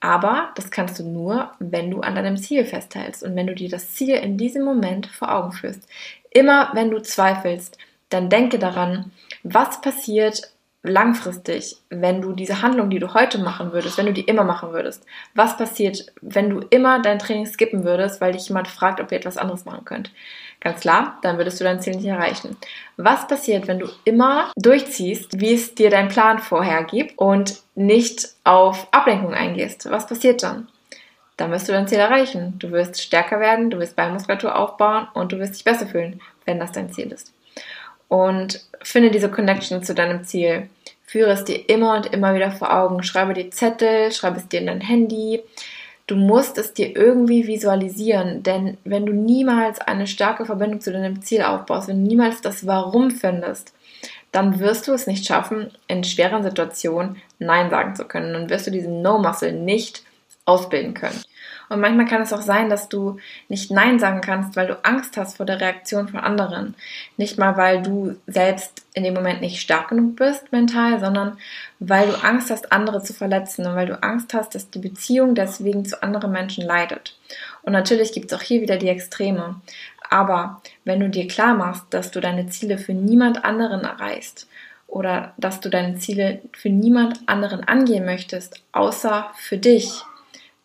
Aber 0.00 0.50
das 0.54 0.70
kannst 0.70 0.98
du 0.98 1.04
nur, 1.04 1.50
wenn 1.58 1.90
du 1.90 2.00
an 2.00 2.14
deinem 2.14 2.36
Ziel 2.36 2.64
festhältst 2.64 3.22
und 3.22 3.36
wenn 3.36 3.48
du 3.48 3.54
dir 3.54 3.68
das 3.68 3.92
Ziel 3.92 4.14
in 4.14 4.38
diesem 4.38 4.64
Moment 4.64 5.06
vor 5.08 5.34
Augen 5.34 5.52
führst. 5.52 5.88
Immer 6.30 6.70
wenn 6.74 6.90
du 6.90 7.02
zweifelst, 7.02 7.78
dann 8.08 8.30
denke 8.30 8.58
daran, 8.58 9.10
was 9.42 9.80
passiert, 9.80 10.52
langfristig, 10.84 11.76
wenn 11.90 12.20
du 12.20 12.32
diese 12.32 12.62
Handlung, 12.62 12.90
die 12.90 12.98
du 12.98 13.14
heute 13.14 13.38
machen 13.38 13.72
würdest, 13.72 13.98
wenn 13.98 14.06
du 14.06 14.12
die 14.12 14.22
immer 14.22 14.44
machen 14.44 14.72
würdest, 14.72 15.04
was 15.34 15.56
passiert, 15.56 16.06
wenn 16.20 16.50
du 16.50 16.60
immer 16.70 17.00
dein 17.00 17.20
Training 17.20 17.46
skippen 17.46 17.84
würdest, 17.84 18.20
weil 18.20 18.32
dich 18.32 18.48
jemand 18.48 18.66
fragt, 18.66 19.00
ob 19.00 19.12
ihr 19.12 19.18
etwas 19.18 19.36
anderes 19.36 19.64
machen 19.64 19.84
könnt? 19.84 20.10
Ganz 20.62 20.80
klar, 20.80 21.18
dann 21.22 21.38
würdest 21.38 21.58
du 21.60 21.64
dein 21.64 21.80
Ziel 21.80 21.96
nicht 21.96 22.06
erreichen. 22.06 22.56
Was 22.96 23.26
passiert, 23.26 23.66
wenn 23.66 23.80
du 23.80 23.88
immer 24.04 24.52
durchziehst, 24.56 25.40
wie 25.40 25.54
es 25.54 25.74
dir 25.74 25.90
dein 25.90 26.08
Plan 26.08 26.38
vorher 26.38 26.84
gibt 26.84 27.18
und 27.18 27.60
nicht 27.74 28.28
auf 28.44 28.86
Ablenkung 28.92 29.34
eingehst? 29.34 29.90
Was 29.90 30.06
passiert 30.06 30.42
dann? 30.42 30.68
Dann 31.36 31.50
wirst 31.50 31.68
du 31.68 31.72
dein 31.72 31.88
Ziel 31.88 31.98
erreichen. 31.98 32.54
Du 32.58 32.70
wirst 32.70 33.02
stärker 33.02 33.40
werden, 33.40 33.70
du 33.70 33.78
wirst 33.78 33.96
Beinmuskulatur 33.96 34.56
aufbauen 34.56 35.08
und 35.14 35.32
du 35.32 35.38
wirst 35.38 35.54
dich 35.54 35.64
besser 35.64 35.86
fühlen, 35.86 36.20
wenn 36.44 36.60
das 36.60 36.70
dein 36.70 36.92
Ziel 36.92 37.10
ist 37.10 37.32
und 38.12 38.60
finde 38.82 39.10
diese 39.10 39.30
Connection 39.30 39.82
zu 39.82 39.94
deinem 39.94 40.22
Ziel. 40.24 40.68
Führe 41.06 41.30
es 41.30 41.44
dir 41.44 41.66
immer 41.70 41.96
und 41.96 42.12
immer 42.12 42.34
wieder 42.34 42.50
vor 42.50 42.70
Augen. 42.70 43.02
Schreibe 43.02 43.32
dir 43.32 43.50
Zettel, 43.50 44.12
schreibe 44.12 44.36
es 44.36 44.48
dir 44.48 44.60
in 44.60 44.66
dein 44.66 44.82
Handy. 44.82 45.42
Du 46.06 46.16
musst 46.16 46.58
es 46.58 46.72
dir 46.72 46.96
irgendwie 46.96 47.46
visualisieren, 47.46 48.42
denn 48.42 48.76
wenn 48.84 49.06
du 49.06 49.12
niemals 49.12 49.80
eine 49.80 50.06
starke 50.06 50.44
Verbindung 50.44 50.80
zu 50.80 50.92
deinem 50.92 51.22
Ziel 51.22 51.42
aufbaust, 51.42 51.88
wenn 51.88 52.02
du 52.02 52.08
niemals 52.08 52.40
das 52.40 52.66
Warum 52.66 53.10
findest, 53.10 53.72
dann 54.32 54.58
wirst 54.58 54.88
du 54.88 54.92
es 54.92 55.06
nicht 55.06 55.26
schaffen, 55.26 55.70
in 55.86 56.04
schweren 56.04 56.42
Situationen 56.42 57.16
Nein 57.38 57.70
sagen 57.70 57.94
zu 57.94 58.04
können. 58.04 58.32
Dann 58.32 58.50
wirst 58.50 58.66
du 58.66 58.70
diesen 58.70 59.02
No-Muscle 59.02 59.52
nicht 59.52 60.02
ausbilden 60.44 60.94
können. 60.94 61.22
Und 61.72 61.80
manchmal 61.80 62.04
kann 62.04 62.20
es 62.20 62.34
auch 62.34 62.42
sein, 62.42 62.68
dass 62.68 62.90
du 62.90 63.16
nicht 63.48 63.70
Nein 63.70 63.98
sagen 63.98 64.20
kannst, 64.20 64.56
weil 64.56 64.66
du 64.66 64.84
Angst 64.84 65.16
hast 65.16 65.38
vor 65.38 65.46
der 65.46 65.58
Reaktion 65.58 66.06
von 66.06 66.20
anderen. 66.20 66.74
Nicht 67.16 67.38
mal, 67.38 67.56
weil 67.56 67.80
du 67.80 68.16
selbst 68.26 68.84
in 68.92 69.04
dem 69.04 69.14
Moment 69.14 69.40
nicht 69.40 69.60
stark 69.60 69.88
genug 69.88 70.16
bist 70.16 70.52
mental, 70.52 71.00
sondern 71.00 71.38
weil 71.78 72.08
du 72.08 72.22
Angst 72.22 72.50
hast, 72.50 72.72
andere 72.72 73.02
zu 73.02 73.14
verletzen 73.14 73.66
und 73.66 73.74
weil 73.74 73.86
du 73.86 74.02
Angst 74.02 74.34
hast, 74.34 74.54
dass 74.54 74.68
die 74.68 74.80
Beziehung 74.80 75.34
deswegen 75.34 75.86
zu 75.86 76.02
anderen 76.02 76.30
Menschen 76.30 76.62
leidet. 76.62 77.16
Und 77.62 77.72
natürlich 77.72 78.12
gibt 78.12 78.30
es 78.30 78.38
auch 78.38 78.42
hier 78.42 78.60
wieder 78.60 78.76
die 78.76 78.90
Extreme. 78.90 79.56
Aber 80.10 80.60
wenn 80.84 81.00
du 81.00 81.08
dir 81.08 81.26
klar 81.26 81.54
machst, 81.54 81.86
dass 81.88 82.10
du 82.10 82.20
deine 82.20 82.48
Ziele 82.48 82.76
für 82.76 82.92
niemand 82.92 83.46
anderen 83.46 83.80
erreichst, 83.80 84.46
oder 84.88 85.32
dass 85.38 85.60
du 85.60 85.70
deine 85.70 85.96
Ziele 85.96 86.42
für 86.52 86.68
niemand 86.68 87.26
anderen 87.26 87.64
angehen 87.64 88.04
möchtest, 88.04 88.62
außer 88.72 89.30
für 89.36 89.56
dich, 89.56 90.02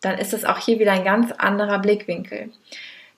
dann 0.00 0.18
ist 0.18 0.32
es 0.32 0.44
auch 0.44 0.58
hier 0.58 0.78
wieder 0.78 0.92
ein 0.92 1.04
ganz 1.04 1.32
anderer 1.32 1.78
Blickwinkel. 1.78 2.50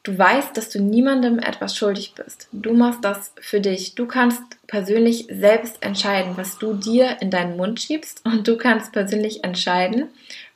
Du 0.02 0.16
weißt, 0.16 0.56
dass 0.56 0.70
du 0.70 0.80
niemandem 0.80 1.38
etwas 1.38 1.76
schuldig 1.76 2.14
bist. 2.14 2.48
Du 2.52 2.72
machst 2.72 3.04
das 3.04 3.34
für 3.38 3.60
dich. 3.60 3.94
Du 3.94 4.06
kannst 4.06 4.42
persönlich 4.66 5.26
selbst 5.30 5.82
entscheiden, 5.82 6.38
was 6.38 6.56
du 6.56 6.72
dir 6.72 7.18
in 7.20 7.30
deinen 7.30 7.56
Mund 7.56 7.80
schiebst 7.80 8.22
und 8.24 8.48
du 8.48 8.56
kannst 8.56 8.92
persönlich 8.92 9.44
entscheiden, 9.44 10.08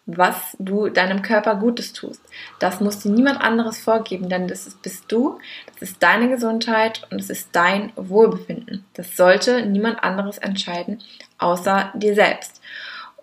was 0.06 0.56
du 0.58 0.88
deinem 0.88 1.22
Körper 1.22 1.56
Gutes 1.56 1.92
tust. 1.92 2.20
Das 2.58 2.80
muss 2.80 3.00
dir 3.00 3.10
niemand 3.10 3.40
anderes 3.40 3.78
vorgeben, 3.78 4.28
denn 4.28 4.48
das 4.48 4.68
bist 4.82 5.04
du, 5.08 5.38
das 5.72 5.90
ist 5.90 6.02
deine 6.02 6.28
Gesundheit 6.28 7.06
und 7.10 7.20
es 7.20 7.30
ist 7.30 7.50
dein 7.52 7.92
Wohlbefinden. 7.96 8.84
Das 8.94 9.16
sollte 9.16 9.64
niemand 9.64 10.02
anderes 10.02 10.38
entscheiden, 10.38 11.02
außer 11.38 11.92
dir 11.94 12.14
selbst. 12.14 12.60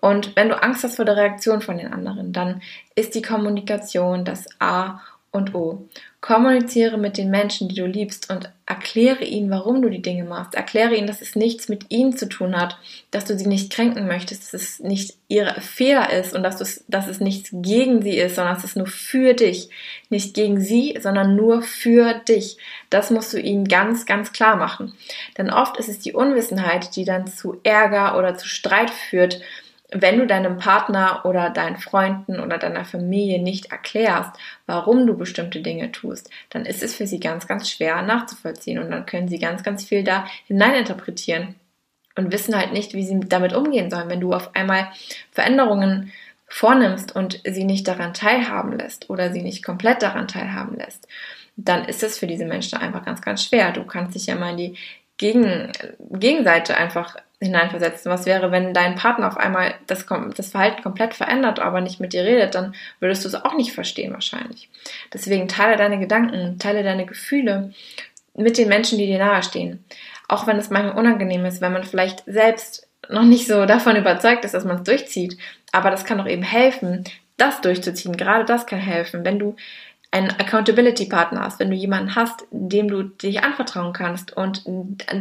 Und 0.01 0.35
wenn 0.35 0.49
du 0.49 0.61
Angst 0.61 0.83
hast 0.83 0.97
vor 0.97 1.05
der 1.05 1.15
Reaktion 1.15 1.61
von 1.61 1.77
den 1.77 1.93
anderen, 1.93 2.33
dann 2.33 2.61
ist 2.95 3.15
die 3.15 3.21
Kommunikation 3.21 4.25
das 4.25 4.47
A 4.59 4.99
und 5.31 5.55
O. 5.55 5.87
Kommuniziere 6.19 6.97
mit 6.97 7.17
den 7.17 7.31
Menschen, 7.31 7.69
die 7.69 7.75
du 7.75 7.85
liebst 7.85 8.29
und 8.29 8.51
erkläre 8.65 9.23
ihnen, 9.23 9.49
warum 9.49 9.81
du 9.81 9.89
die 9.89 10.01
Dinge 10.01 10.25
machst. 10.25 10.55
Erkläre 10.55 10.95
ihnen, 10.95 11.07
dass 11.07 11.21
es 11.21 11.35
nichts 11.35 11.69
mit 11.69 11.85
ihnen 11.89 12.15
zu 12.17 12.27
tun 12.27 12.55
hat, 12.55 12.77
dass 13.11 13.25
du 13.25 13.37
sie 13.37 13.47
nicht 13.47 13.71
kränken 13.71 14.07
möchtest, 14.07 14.53
dass 14.53 14.61
es 14.61 14.79
nicht 14.81 15.15
ihre 15.29 15.59
Fehler 15.61 16.11
ist 16.11 16.35
und 16.35 16.43
dass, 16.43 16.83
dass 16.87 17.07
es 17.07 17.21
nichts 17.21 17.49
gegen 17.53 18.01
sie 18.01 18.17
ist, 18.17 18.35
sondern 18.35 18.55
dass 18.55 18.65
es 18.65 18.75
nur 18.75 18.87
für 18.87 19.33
dich. 19.33 19.69
Nicht 20.09 20.33
gegen 20.33 20.59
sie, 20.59 20.99
sondern 21.01 21.35
nur 21.35 21.61
für 21.61 22.13
dich. 22.13 22.57
Das 22.89 23.09
musst 23.09 23.33
du 23.33 23.39
ihnen 23.39 23.67
ganz, 23.67 24.05
ganz 24.05 24.33
klar 24.33 24.57
machen. 24.57 24.93
Denn 25.37 25.49
oft 25.49 25.77
ist 25.77 25.89
es 25.89 25.99
die 25.99 26.13
Unwissenheit, 26.13 26.95
die 26.97 27.05
dann 27.05 27.25
zu 27.27 27.57
Ärger 27.63 28.17
oder 28.17 28.35
zu 28.35 28.47
Streit 28.47 28.89
führt 28.89 29.39
wenn 29.91 30.17
du 30.17 30.25
deinem 30.25 30.57
Partner 30.57 31.25
oder 31.25 31.49
deinen 31.49 31.77
Freunden 31.77 32.39
oder 32.39 32.57
deiner 32.57 32.85
Familie 32.85 33.41
nicht 33.41 33.71
erklärst, 33.71 34.31
warum 34.65 35.05
du 35.05 35.17
bestimmte 35.17 35.61
Dinge 35.61 35.91
tust, 35.91 36.29
dann 36.49 36.65
ist 36.65 36.81
es 36.81 36.95
für 36.95 37.05
sie 37.05 37.19
ganz, 37.19 37.47
ganz 37.47 37.69
schwer 37.69 38.01
nachzuvollziehen 38.01 38.79
und 38.79 38.89
dann 38.89 39.05
können 39.05 39.27
sie 39.27 39.39
ganz, 39.39 39.63
ganz 39.63 39.83
viel 39.83 40.03
da 40.03 40.25
hineininterpretieren 40.47 41.55
und 42.15 42.31
wissen 42.31 42.55
halt 42.55 42.71
nicht, 42.71 42.93
wie 42.93 43.05
sie 43.05 43.19
damit 43.19 43.53
umgehen 43.53 43.89
sollen, 43.89 44.09
wenn 44.09 44.21
du 44.21 44.33
auf 44.33 44.55
einmal 44.55 44.87
Veränderungen 45.31 46.11
vornimmst 46.47 47.15
und 47.15 47.41
sie 47.45 47.63
nicht 47.63 47.87
daran 47.87 48.13
teilhaben 48.13 48.77
lässt 48.77 49.09
oder 49.09 49.31
sie 49.31 49.41
nicht 49.41 49.63
komplett 49.63 50.01
daran 50.01 50.27
teilhaben 50.27 50.77
lässt, 50.77 51.07
dann 51.55 51.85
ist 51.85 52.03
es 52.03 52.17
für 52.17 52.27
diese 52.27 52.45
Menschen 52.45 52.77
einfach 52.77 53.05
ganz, 53.05 53.21
ganz 53.21 53.43
schwer. 53.43 53.71
Du 53.71 53.83
kannst 53.83 54.15
dich 54.15 54.25
ja 54.25 54.35
mal 54.35 54.51
in 54.51 54.57
die 54.57 54.77
Gegen 55.21 55.71
Gegenseite 56.09 56.75
einfach 56.75 57.15
hineinversetzen. 57.39 58.11
Was 58.11 58.25
wäre, 58.25 58.51
wenn 58.51 58.73
dein 58.73 58.95
Partner 58.95 59.27
auf 59.27 59.37
einmal 59.37 59.75
das, 59.85 60.07
das 60.35 60.49
Verhalten 60.49 60.81
komplett 60.81 61.13
verändert, 61.13 61.59
aber 61.59 61.79
nicht 61.79 61.99
mit 61.99 62.13
dir 62.13 62.23
redet, 62.23 62.55
dann 62.55 62.73
würdest 62.99 63.23
du 63.23 63.27
es 63.27 63.35
auch 63.35 63.55
nicht 63.55 63.71
verstehen 63.71 64.13
wahrscheinlich. 64.13 64.67
Deswegen 65.13 65.47
teile 65.47 65.77
deine 65.77 65.99
Gedanken, 65.99 66.57
teile 66.57 66.81
deine 66.81 67.05
Gefühle 67.05 67.71
mit 68.35 68.57
den 68.57 68.67
Menschen, 68.67 68.97
die 68.97 69.05
dir 69.05 69.19
nahestehen. 69.19 69.85
Auch 70.27 70.47
wenn 70.47 70.57
es 70.57 70.71
manchmal 70.71 70.97
unangenehm 70.97 71.45
ist, 71.45 71.61
wenn 71.61 71.73
man 71.73 71.83
vielleicht 71.83 72.23
selbst 72.25 72.87
noch 73.07 73.23
nicht 73.23 73.45
so 73.45 73.67
davon 73.67 73.97
überzeugt 73.97 74.43
ist, 74.43 74.55
dass 74.55 74.65
man 74.65 74.77
es 74.77 74.83
durchzieht. 74.83 75.37
Aber 75.71 75.91
das 75.91 76.03
kann 76.03 76.17
doch 76.17 76.27
eben 76.27 76.41
helfen, 76.41 77.03
das 77.37 77.61
durchzuziehen. 77.61 78.17
Gerade 78.17 78.45
das 78.45 78.65
kann 78.65 78.79
helfen, 78.79 79.23
wenn 79.23 79.37
du 79.37 79.55
einen 80.13 80.29
Accountability-Partner 80.29 81.41
hast, 81.41 81.59
wenn 81.61 81.69
du 81.69 81.75
jemanden 81.75 82.15
hast, 82.15 82.45
dem 82.51 82.89
du 82.89 83.03
dich 83.03 83.43
anvertrauen 83.43 83.93
kannst 83.93 84.35
und 84.35 84.63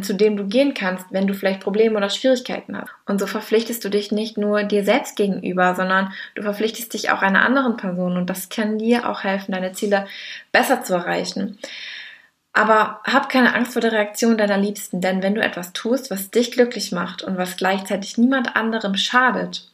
zu 0.02 0.14
dem 0.14 0.36
du 0.36 0.48
gehen 0.48 0.74
kannst, 0.74 1.06
wenn 1.10 1.28
du 1.28 1.34
vielleicht 1.34 1.60
Probleme 1.60 1.96
oder 1.96 2.10
Schwierigkeiten 2.10 2.76
hast. 2.76 2.90
Und 3.06 3.20
so 3.20 3.28
verpflichtest 3.28 3.84
du 3.84 3.88
dich 3.88 4.10
nicht 4.10 4.36
nur 4.36 4.64
dir 4.64 4.82
selbst 4.82 5.14
gegenüber, 5.14 5.76
sondern 5.76 6.12
du 6.34 6.42
verpflichtest 6.42 6.92
dich 6.92 7.12
auch 7.12 7.22
einer 7.22 7.44
anderen 7.44 7.76
Person 7.76 8.16
und 8.16 8.28
das 8.28 8.48
kann 8.48 8.78
dir 8.78 9.08
auch 9.08 9.22
helfen, 9.22 9.52
deine 9.52 9.72
Ziele 9.72 10.06
besser 10.50 10.82
zu 10.82 10.94
erreichen. 10.94 11.58
Aber 12.52 13.00
hab 13.04 13.28
keine 13.28 13.54
Angst 13.54 13.74
vor 13.74 13.82
der 13.82 13.92
Reaktion 13.92 14.36
deiner 14.36 14.58
Liebsten, 14.58 15.00
denn 15.00 15.22
wenn 15.22 15.36
du 15.36 15.40
etwas 15.40 15.72
tust, 15.72 16.10
was 16.10 16.32
dich 16.32 16.50
glücklich 16.50 16.90
macht 16.90 17.22
und 17.22 17.38
was 17.38 17.56
gleichzeitig 17.56 18.18
niemand 18.18 18.56
anderem 18.56 18.96
schadet, 18.96 19.70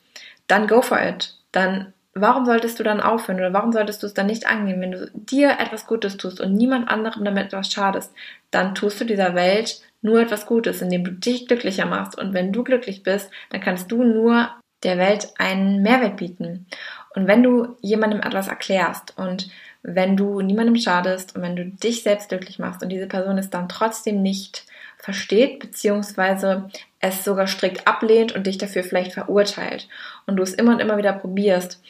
dann 0.46 0.66
go 0.66 0.82
for 0.82 1.00
it. 1.00 1.36
Dann 1.52 1.94
warum 2.20 2.46
solltest 2.46 2.78
du 2.78 2.82
dann 2.82 3.00
aufhören 3.00 3.38
oder 3.38 3.52
warum 3.52 3.72
solltest 3.72 4.02
du 4.02 4.06
es 4.06 4.14
dann 4.14 4.26
nicht 4.26 4.46
angehen, 4.46 4.80
wenn 4.80 4.92
du 4.92 5.10
dir 5.14 5.58
etwas 5.60 5.86
Gutes 5.86 6.16
tust 6.16 6.40
und 6.40 6.54
niemand 6.54 6.88
anderem 6.88 7.24
damit 7.24 7.46
etwas 7.46 7.70
schadest, 7.70 8.12
dann 8.50 8.74
tust 8.74 9.00
du 9.00 9.04
dieser 9.04 9.34
Welt 9.34 9.80
nur 10.02 10.20
etwas 10.20 10.46
Gutes, 10.46 10.82
indem 10.82 11.04
du 11.04 11.12
dich 11.12 11.46
glücklicher 11.46 11.86
machst 11.86 12.18
und 12.18 12.32
wenn 12.32 12.52
du 12.52 12.64
glücklich 12.64 13.02
bist, 13.02 13.30
dann 13.50 13.60
kannst 13.60 13.92
du 13.92 14.02
nur 14.02 14.50
der 14.82 14.98
Welt 14.98 15.28
einen 15.38 15.82
Mehrwert 15.82 16.16
bieten. 16.16 16.66
Und 17.14 17.26
wenn 17.26 17.42
du 17.42 17.76
jemandem 17.80 18.20
etwas 18.20 18.48
erklärst 18.48 19.16
und 19.16 19.48
wenn 19.82 20.16
du 20.16 20.40
niemandem 20.40 20.76
schadest 20.76 21.36
und 21.36 21.42
wenn 21.42 21.56
du 21.56 21.64
dich 21.64 22.02
selbst 22.02 22.28
glücklich 22.28 22.58
machst 22.58 22.82
und 22.82 22.88
diese 22.88 23.06
Person 23.06 23.38
es 23.38 23.50
dann 23.50 23.68
trotzdem 23.68 24.22
nicht 24.22 24.66
versteht, 24.98 25.60
beziehungsweise 25.60 26.70
es 27.08 27.24
sogar 27.24 27.46
strikt 27.46 27.86
ablehnt 27.86 28.34
und 28.34 28.46
dich 28.46 28.58
dafür 28.58 28.82
vielleicht 28.82 29.12
verurteilt 29.12 29.88
und 30.26 30.36
du 30.36 30.42
es 30.42 30.54
immer 30.54 30.72
und 30.72 30.80
immer 30.80 30.96
wieder 30.96 31.12
probierst, 31.12 31.80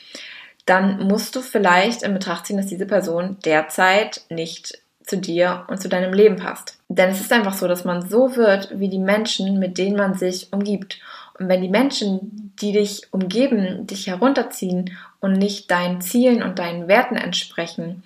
dann 0.67 1.07
musst 1.07 1.37
du 1.37 1.41
vielleicht 1.41 2.03
in 2.03 2.13
Betracht 2.13 2.47
ziehen, 2.47 2.57
dass 2.57 2.67
diese 2.67 2.87
Person 2.87 3.37
derzeit 3.45 4.23
nicht 4.29 4.81
zu 5.07 5.17
dir 5.17 5.65
und 5.69 5.81
zu 5.81 5.89
deinem 5.89 6.13
Leben 6.13 6.37
passt. 6.37 6.79
Denn 6.89 7.11
es 7.11 7.21
ist 7.21 7.33
einfach 7.33 7.55
so, 7.55 7.69
dass 7.69 7.85
man 7.85 8.09
so 8.09 8.35
wird 8.35 8.79
wie 8.79 8.89
die 8.89 8.99
Menschen, 8.99 9.59
mit 9.61 9.79
denen 9.79 9.97
man 9.97 10.15
sich 10.15 10.53
umgibt. 10.53 10.99
Und 11.39 11.49
wenn 11.49 11.63
die 11.63 11.69
Menschen, 11.69 12.53
die 12.61 12.73
dich 12.73 13.13
umgeben, 13.13 13.87
dich 13.87 14.09
herunterziehen 14.09 14.97
und 15.21 15.35
nicht 15.35 15.71
deinen 15.71 16.01
Zielen 16.01 16.43
und 16.43 16.59
deinen 16.59 16.89
Werten 16.89 17.17
entsprechen, 17.17 18.03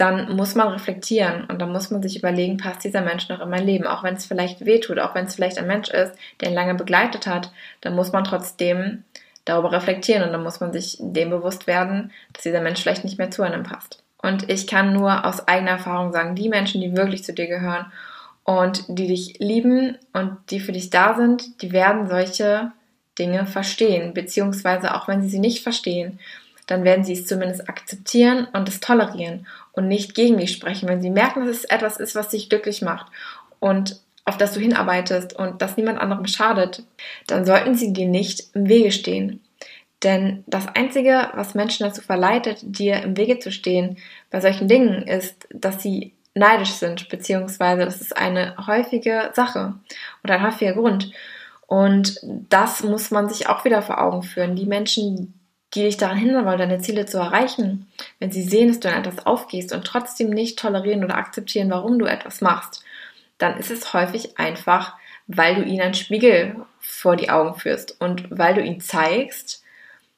dann 0.00 0.34
muss 0.34 0.54
man 0.54 0.68
reflektieren 0.68 1.44
und 1.44 1.60
dann 1.60 1.72
muss 1.72 1.90
man 1.90 2.02
sich 2.02 2.18
überlegen, 2.18 2.56
passt 2.56 2.84
dieser 2.84 3.02
Mensch 3.02 3.28
noch 3.28 3.40
in 3.40 3.50
mein 3.50 3.66
Leben, 3.66 3.86
auch 3.86 4.02
wenn 4.02 4.14
es 4.14 4.24
vielleicht 4.24 4.64
wehtut, 4.64 4.98
auch 4.98 5.14
wenn 5.14 5.26
es 5.26 5.34
vielleicht 5.34 5.58
ein 5.58 5.66
Mensch 5.66 5.90
ist, 5.90 6.14
der 6.40 6.48
ihn 6.48 6.54
lange 6.54 6.74
begleitet 6.74 7.26
hat, 7.26 7.52
dann 7.82 7.94
muss 7.94 8.10
man 8.10 8.24
trotzdem 8.24 9.04
darüber 9.44 9.72
reflektieren 9.72 10.22
und 10.22 10.32
dann 10.32 10.42
muss 10.42 10.60
man 10.60 10.72
sich 10.72 10.96
dem 11.00 11.28
bewusst 11.28 11.66
werden, 11.66 12.12
dass 12.32 12.44
dieser 12.44 12.62
Mensch 12.62 12.80
vielleicht 12.80 13.04
nicht 13.04 13.18
mehr 13.18 13.30
zu 13.30 13.42
einem 13.42 13.62
passt. 13.62 14.02
Und 14.22 14.50
ich 14.50 14.66
kann 14.66 14.94
nur 14.94 15.26
aus 15.26 15.46
eigener 15.46 15.72
Erfahrung 15.72 16.12
sagen, 16.12 16.34
die 16.34 16.48
Menschen, 16.48 16.80
die 16.80 16.96
wirklich 16.96 17.24
zu 17.24 17.34
dir 17.34 17.46
gehören 17.46 17.86
und 18.44 18.84
die 18.88 19.06
dich 19.06 19.38
lieben 19.38 19.98
und 20.14 20.38
die 20.50 20.60
für 20.60 20.72
dich 20.72 20.88
da 20.88 21.14
sind, 21.14 21.62
die 21.62 21.72
werden 21.72 22.08
solche 22.08 22.72
Dinge 23.18 23.44
verstehen, 23.44 24.14
beziehungsweise 24.14 24.94
auch 24.94 25.08
wenn 25.08 25.22
sie 25.22 25.28
sie 25.28 25.38
nicht 25.38 25.62
verstehen, 25.62 26.18
dann 26.66 26.84
werden 26.84 27.04
sie 27.04 27.14
es 27.14 27.26
zumindest 27.26 27.68
akzeptieren 27.68 28.46
und 28.52 28.68
es 28.68 28.80
tolerieren 28.80 29.46
und 29.72 29.88
nicht 29.88 30.14
gegen 30.14 30.38
dich 30.38 30.52
sprechen. 30.52 30.88
Wenn 30.88 31.02
sie 31.02 31.10
merken, 31.10 31.46
dass 31.46 31.56
es 31.56 31.64
etwas 31.64 31.98
ist, 31.98 32.14
was 32.14 32.28
dich 32.28 32.48
glücklich 32.48 32.82
macht 32.82 33.06
und 33.58 34.00
auf 34.24 34.36
das 34.36 34.52
du 34.52 34.60
hinarbeitest 34.60 35.36
und 35.36 35.62
das 35.62 35.76
niemand 35.76 35.98
anderem 35.98 36.26
schadet, 36.26 36.84
dann 37.26 37.44
sollten 37.44 37.74
sie 37.74 37.92
dir 37.92 38.06
nicht 38.06 38.54
im 38.54 38.68
Wege 38.68 38.92
stehen. 38.92 39.40
Denn 40.02 40.44
das 40.46 40.66
Einzige, 40.68 41.28
was 41.34 41.54
Menschen 41.54 41.84
dazu 41.84 42.00
verleitet, 42.00 42.58
dir 42.62 43.02
im 43.02 43.16
Wege 43.16 43.38
zu 43.38 43.52
stehen 43.52 43.98
bei 44.30 44.40
solchen 44.40 44.68
Dingen, 44.68 45.02
ist, 45.02 45.46
dass 45.52 45.82
sie 45.82 46.14
neidisch 46.34 46.72
sind, 46.72 47.08
beziehungsweise 47.08 47.84
das 47.84 48.00
ist 48.00 48.16
eine 48.16 48.54
häufige 48.66 49.30
Sache 49.34 49.74
oder 50.24 50.34
ein 50.34 50.46
häufiger 50.46 50.72
Grund. 50.74 51.12
Und 51.66 52.18
das 52.48 52.82
muss 52.82 53.10
man 53.10 53.28
sich 53.28 53.48
auch 53.48 53.64
wieder 53.64 53.82
vor 53.82 54.00
Augen 54.02 54.22
führen. 54.22 54.56
Die 54.56 54.66
Menschen, 54.66 55.39
die 55.74 55.82
dich 55.82 55.96
daran 55.96 56.16
hindern 56.16 56.46
wollen, 56.46 56.58
deine 56.58 56.80
Ziele 56.80 57.06
zu 57.06 57.18
erreichen, 57.18 57.90
wenn 58.18 58.32
sie 58.32 58.42
sehen, 58.42 58.68
dass 58.68 58.80
du 58.80 58.88
in 58.88 58.94
etwas 58.94 59.24
aufgehst 59.26 59.72
und 59.72 59.84
trotzdem 59.84 60.30
nicht 60.30 60.58
tolerieren 60.58 61.04
oder 61.04 61.16
akzeptieren, 61.16 61.70
warum 61.70 61.98
du 61.98 62.06
etwas 62.06 62.40
machst, 62.40 62.82
dann 63.38 63.56
ist 63.56 63.70
es 63.70 63.92
häufig 63.92 64.38
einfach, 64.38 64.94
weil 65.26 65.54
du 65.56 65.62
ihnen 65.62 65.80
einen 65.80 65.94
Spiegel 65.94 66.56
vor 66.80 67.16
die 67.16 67.30
Augen 67.30 67.54
führst 67.54 68.00
und 68.00 68.26
weil 68.30 68.54
du 68.54 68.62
ihnen 68.62 68.80
zeigst, 68.80 69.62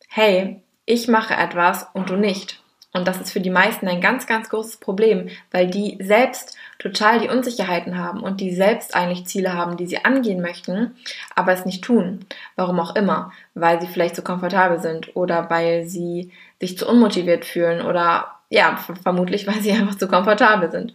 hey, 0.08 0.62
ich 0.86 1.06
mache 1.08 1.34
etwas 1.34 1.86
und 1.92 2.08
du 2.10 2.16
nicht. 2.16 2.61
Und 2.92 3.08
das 3.08 3.20
ist 3.20 3.32
für 3.32 3.40
die 3.40 3.50
meisten 3.50 3.88
ein 3.88 4.02
ganz, 4.02 4.26
ganz 4.26 4.50
großes 4.50 4.76
Problem, 4.76 5.28
weil 5.50 5.66
die 5.66 5.96
selbst 6.00 6.56
total 6.78 7.20
die 7.20 7.28
Unsicherheiten 7.28 7.96
haben 7.96 8.20
und 8.20 8.40
die 8.40 8.54
selbst 8.54 8.94
eigentlich 8.94 9.26
Ziele 9.26 9.54
haben, 9.54 9.78
die 9.78 9.86
sie 9.86 10.04
angehen 10.04 10.42
möchten, 10.42 10.94
aber 11.34 11.52
es 11.52 11.64
nicht 11.64 11.82
tun. 11.82 12.26
Warum 12.54 12.78
auch 12.80 12.94
immer. 12.94 13.32
Weil 13.54 13.80
sie 13.80 13.86
vielleicht 13.86 14.16
zu 14.16 14.22
komfortabel 14.22 14.78
sind 14.80 15.16
oder 15.16 15.48
weil 15.48 15.86
sie 15.86 16.32
sich 16.60 16.76
zu 16.76 16.86
unmotiviert 16.86 17.46
fühlen 17.46 17.80
oder 17.80 18.26
ja, 18.50 18.78
vermutlich, 19.02 19.46
weil 19.46 19.60
sie 19.60 19.72
einfach 19.72 19.96
zu 19.96 20.06
komfortabel 20.06 20.70
sind. 20.70 20.92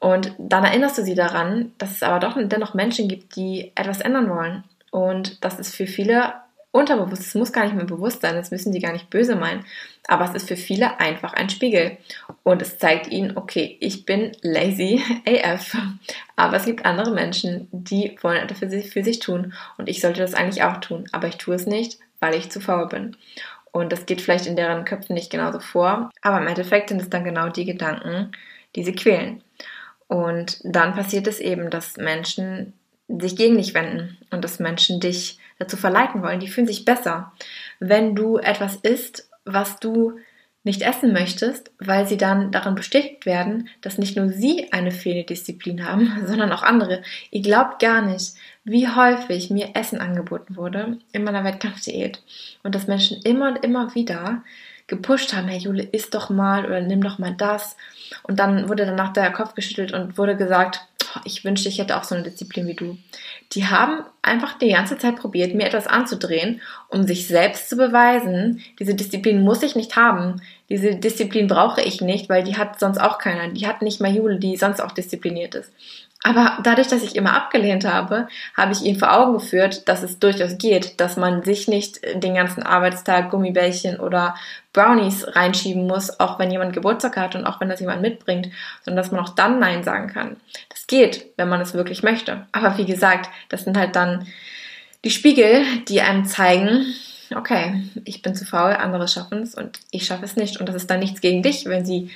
Und 0.00 0.34
dann 0.36 0.64
erinnerst 0.64 0.98
du 0.98 1.02
sie 1.02 1.14
daran, 1.14 1.72
dass 1.78 1.92
es 1.92 2.02
aber 2.02 2.18
doch 2.18 2.36
dennoch 2.38 2.74
Menschen 2.74 3.08
gibt, 3.08 3.36
die 3.36 3.72
etwas 3.74 4.02
ändern 4.02 4.28
wollen. 4.28 4.64
Und 4.90 5.42
das 5.42 5.58
ist 5.58 5.74
für 5.74 5.86
viele 5.86 6.34
unterbewusst, 6.74 7.22
es 7.22 7.34
muss 7.36 7.52
gar 7.52 7.64
nicht 7.64 7.76
mehr 7.76 7.84
bewusst 7.84 8.20
sein, 8.20 8.34
das 8.34 8.50
müssen 8.50 8.72
die 8.72 8.80
gar 8.80 8.92
nicht 8.92 9.08
böse 9.08 9.36
meinen, 9.36 9.64
aber 10.08 10.24
es 10.24 10.34
ist 10.34 10.48
für 10.48 10.56
viele 10.56 10.98
einfach 10.98 11.32
ein 11.32 11.48
Spiegel 11.48 11.98
und 12.42 12.60
es 12.60 12.78
zeigt 12.78 13.06
ihnen, 13.06 13.36
okay, 13.36 13.76
ich 13.78 14.04
bin 14.04 14.32
lazy 14.42 15.00
AF, 15.24 15.76
aber 16.34 16.56
es 16.56 16.64
gibt 16.64 16.84
andere 16.84 17.12
Menschen, 17.12 17.68
die 17.70 18.18
wollen 18.22 18.42
etwas 18.42 18.58
für 18.58 18.68
sich, 18.68 18.90
für 18.90 19.04
sich 19.04 19.20
tun 19.20 19.54
und 19.78 19.88
ich 19.88 20.00
sollte 20.00 20.20
das 20.20 20.34
eigentlich 20.34 20.64
auch 20.64 20.78
tun, 20.78 21.06
aber 21.12 21.28
ich 21.28 21.36
tue 21.36 21.54
es 21.54 21.66
nicht, 21.66 21.98
weil 22.18 22.34
ich 22.34 22.50
zu 22.50 22.60
faul 22.60 22.88
bin. 22.88 23.16
Und 23.70 23.92
das 23.92 24.06
geht 24.06 24.20
vielleicht 24.20 24.46
in 24.46 24.56
deren 24.56 24.84
Köpfen 24.84 25.14
nicht 25.14 25.30
genauso 25.30 25.60
vor, 25.60 26.10
aber 26.22 26.40
im 26.40 26.46
Endeffekt 26.46 26.88
sind 26.88 27.00
es 27.00 27.10
dann 27.10 27.24
genau 27.24 27.50
die 27.50 27.64
Gedanken, 27.64 28.32
die 28.74 28.82
sie 28.82 28.94
quälen. 28.94 29.42
Und 30.08 30.58
dann 30.64 30.94
passiert 30.94 31.28
es 31.28 31.38
eben, 31.38 31.70
dass 31.70 31.96
Menschen 31.96 32.72
sich 33.08 33.36
gegen 33.36 33.56
dich 33.56 33.74
wenden 33.74 34.18
und 34.30 34.42
dass 34.44 34.58
Menschen 34.58 35.00
dich 35.00 35.38
dazu 35.58 35.76
verleiten 35.76 36.22
wollen, 36.22 36.40
die 36.40 36.48
fühlen 36.48 36.66
sich 36.66 36.84
besser, 36.84 37.32
wenn 37.78 38.14
du 38.14 38.38
etwas 38.38 38.76
isst, 38.76 39.28
was 39.44 39.78
du 39.78 40.18
nicht 40.64 40.80
essen 40.80 41.12
möchtest, 41.12 41.70
weil 41.78 42.08
sie 42.08 42.16
dann 42.16 42.50
daran 42.50 42.74
bestätigt 42.74 43.26
werden, 43.26 43.68
dass 43.82 43.98
nicht 43.98 44.16
nur 44.16 44.30
sie 44.30 44.72
eine 44.72 44.90
fehlende 44.90 45.26
Disziplin 45.26 45.86
haben, 45.86 46.10
sondern 46.26 46.50
auch 46.52 46.62
andere. 46.62 47.02
Ihr 47.30 47.42
glaubt 47.42 47.80
gar 47.80 48.00
nicht, 48.00 48.34
wie 48.64 48.88
häufig 48.88 49.50
mir 49.50 49.70
Essen 49.74 50.00
angeboten 50.00 50.56
wurde 50.56 50.98
in 51.12 51.22
meiner 51.22 51.44
Wettkampfdiät 51.44 52.22
und 52.62 52.74
dass 52.74 52.86
Menschen 52.86 53.20
immer 53.22 53.48
und 53.48 53.62
immer 53.62 53.94
wieder 53.94 54.42
gepusht 54.86 55.34
haben, 55.34 55.48
hey 55.48 55.58
Jule, 55.58 55.82
isst 55.82 56.14
doch 56.14 56.30
mal 56.30 56.64
oder 56.64 56.80
nimm 56.80 57.02
doch 57.02 57.18
mal 57.18 57.34
das. 57.34 57.76
Und 58.22 58.38
dann 58.38 58.68
wurde 58.68 58.86
danach 58.86 59.12
der 59.12 59.32
Kopf 59.32 59.54
geschüttelt 59.54 59.92
und 59.92 60.18
wurde 60.18 60.36
gesagt, 60.36 60.86
ich 61.24 61.44
wünschte, 61.44 61.68
ich 61.68 61.78
hätte 61.78 61.96
auch 61.96 62.04
so 62.04 62.14
eine 62.14 62.24
Disziplin 62.24 62.66
wie 62.66 62.74
du. 62.74 62.98
Die 63.52 63.66
haben 63.66 64.04
einfach 64.22 64.58
die 64.58 64.70
ganze 64.70 64.98
Zeit 64.98 65.16
probiert, 65.16 65.54
mir 65.54 65.66
etwas 65.66 65.86
anzudrehen, 65.86 66.60
um 66.88 67.06
sich 67.06 67.26
selbst 67.26 67.68
zu 67.68 67.76
beweisen, 67.76 68.62
diese 68.78 68.94
Disziplin 68.94 69.42
muss 69.42 69.62
ich 69.62 69.76
nicht 69.76 69.96
haben. 69.96 70.40
Diese 70.68 70.96
Disziplin 70.96 71.46
brauche 71.46 71.82
ich 71.82 72.00
nicht, 72.00 72.28
weil 72.28 72.42
die 72.42 72.56
hat 72.56 72.80
sonst 72.80 72.98
auch 72.98 73.18
keiner. 73.18 73.52
Die 73.52 73.66
hat 73.66 73.82
nicht 73.82 74.00
mal 74.00 74.14
Jule, 74.14 74.38
die 74.38 74.56
sonst 74.56 74.80
auch 74.80 74.92
diszipliniert 74.92 75.54
ist. 75.54 75.70
Aber 76.26 76.56
dadurch, 76.62 76.88
dass 76.88 77.02
ich 77.02 77.16
immer 77.16 77.34
abgelehnt 77.34 77.84
habe, 77.84 78.28
habe 78.56 78.72
ich 78.72 78.80
ihnen 78.80 78.98
vor 78.98 79.12
Augen 79.12 79.34
geführt, 79.34 79.86
dass 79.90 80.02
es 80.02 80.18
durchaus 80.18 80.56
geht, 80.56 80.98
dass 80.98 81.18
man 81.18 81.42
sich 81.42 81.68
nicht 81.68 82.00
den 82.14 82.34
ganzen 82.34 82.62
Arbeitstag 82.62 83.30
Gummibärchen 83.30 84.00
oder 84.00 84.34
Brownies 84.72 85.26
reinschieben 85.36 85.86
muss, 85.86 86.18
auch 86.20 86.38
wenn 86.38 86.50
jemand 86.50 86.72
Geburtstag 86.72 87.18
hat 87.18 87.34
und 87.34 87.44
auch 87.44 87.60
wenn 87.60 87.68
das 87.68 87.80
jemand 87.80 88.00
mitbringt, 88.00 88.48
sondern 88.82 89.04
dass 89.04 89.12
man 89.12 89.22
auch 89.22 89.34
dann 89.34 89.58
Nein 89.58 89.84
sagen 89.84 90.08
kann. 90.08 90.38
Das 90.70 90.86
geht, 90.86 91.26
wenn 91.36 91.50
man 91.50 91.60
es 91.60 91.74
wirklich 91.74 92.02
möchte. 92.02 92.46
Aber 92.52 92.78
wie 92.78 92.86
gesagt, 92.86 93.28
das 93.50 93.64
sind 93.64 93.76
halt 93.76 93.94
dann 93.94 94.26
die 95.04 95.10
Spiegel, 95.10 95.62
die 95.88 96.00
einem 96.00 96.24
zeigen, 96.24 96.86
okay, 97.36 97.84
ich 98.06 98.22
bin 98.22 98.34
zu 98.34 98.46
faul, 98.46 98.72
andere 98.72 99.08
schaffen 99.08 99.42
es 99.42 99.54
und 99.54 99.78
ich 99.90 100.06
schaffe 100.06 100.24
es 100.24 100.36
nicht. 100.36 100.58
Und 100.58 100.70
das 100.70 100.76
ist 100.76 100.90
dann 100.90 101.00
nichts 101.00 101.20
gegen 101.20 101.42
dich, 101.42 101.66
wenn 101.66 101.84
sie 101.84 102.10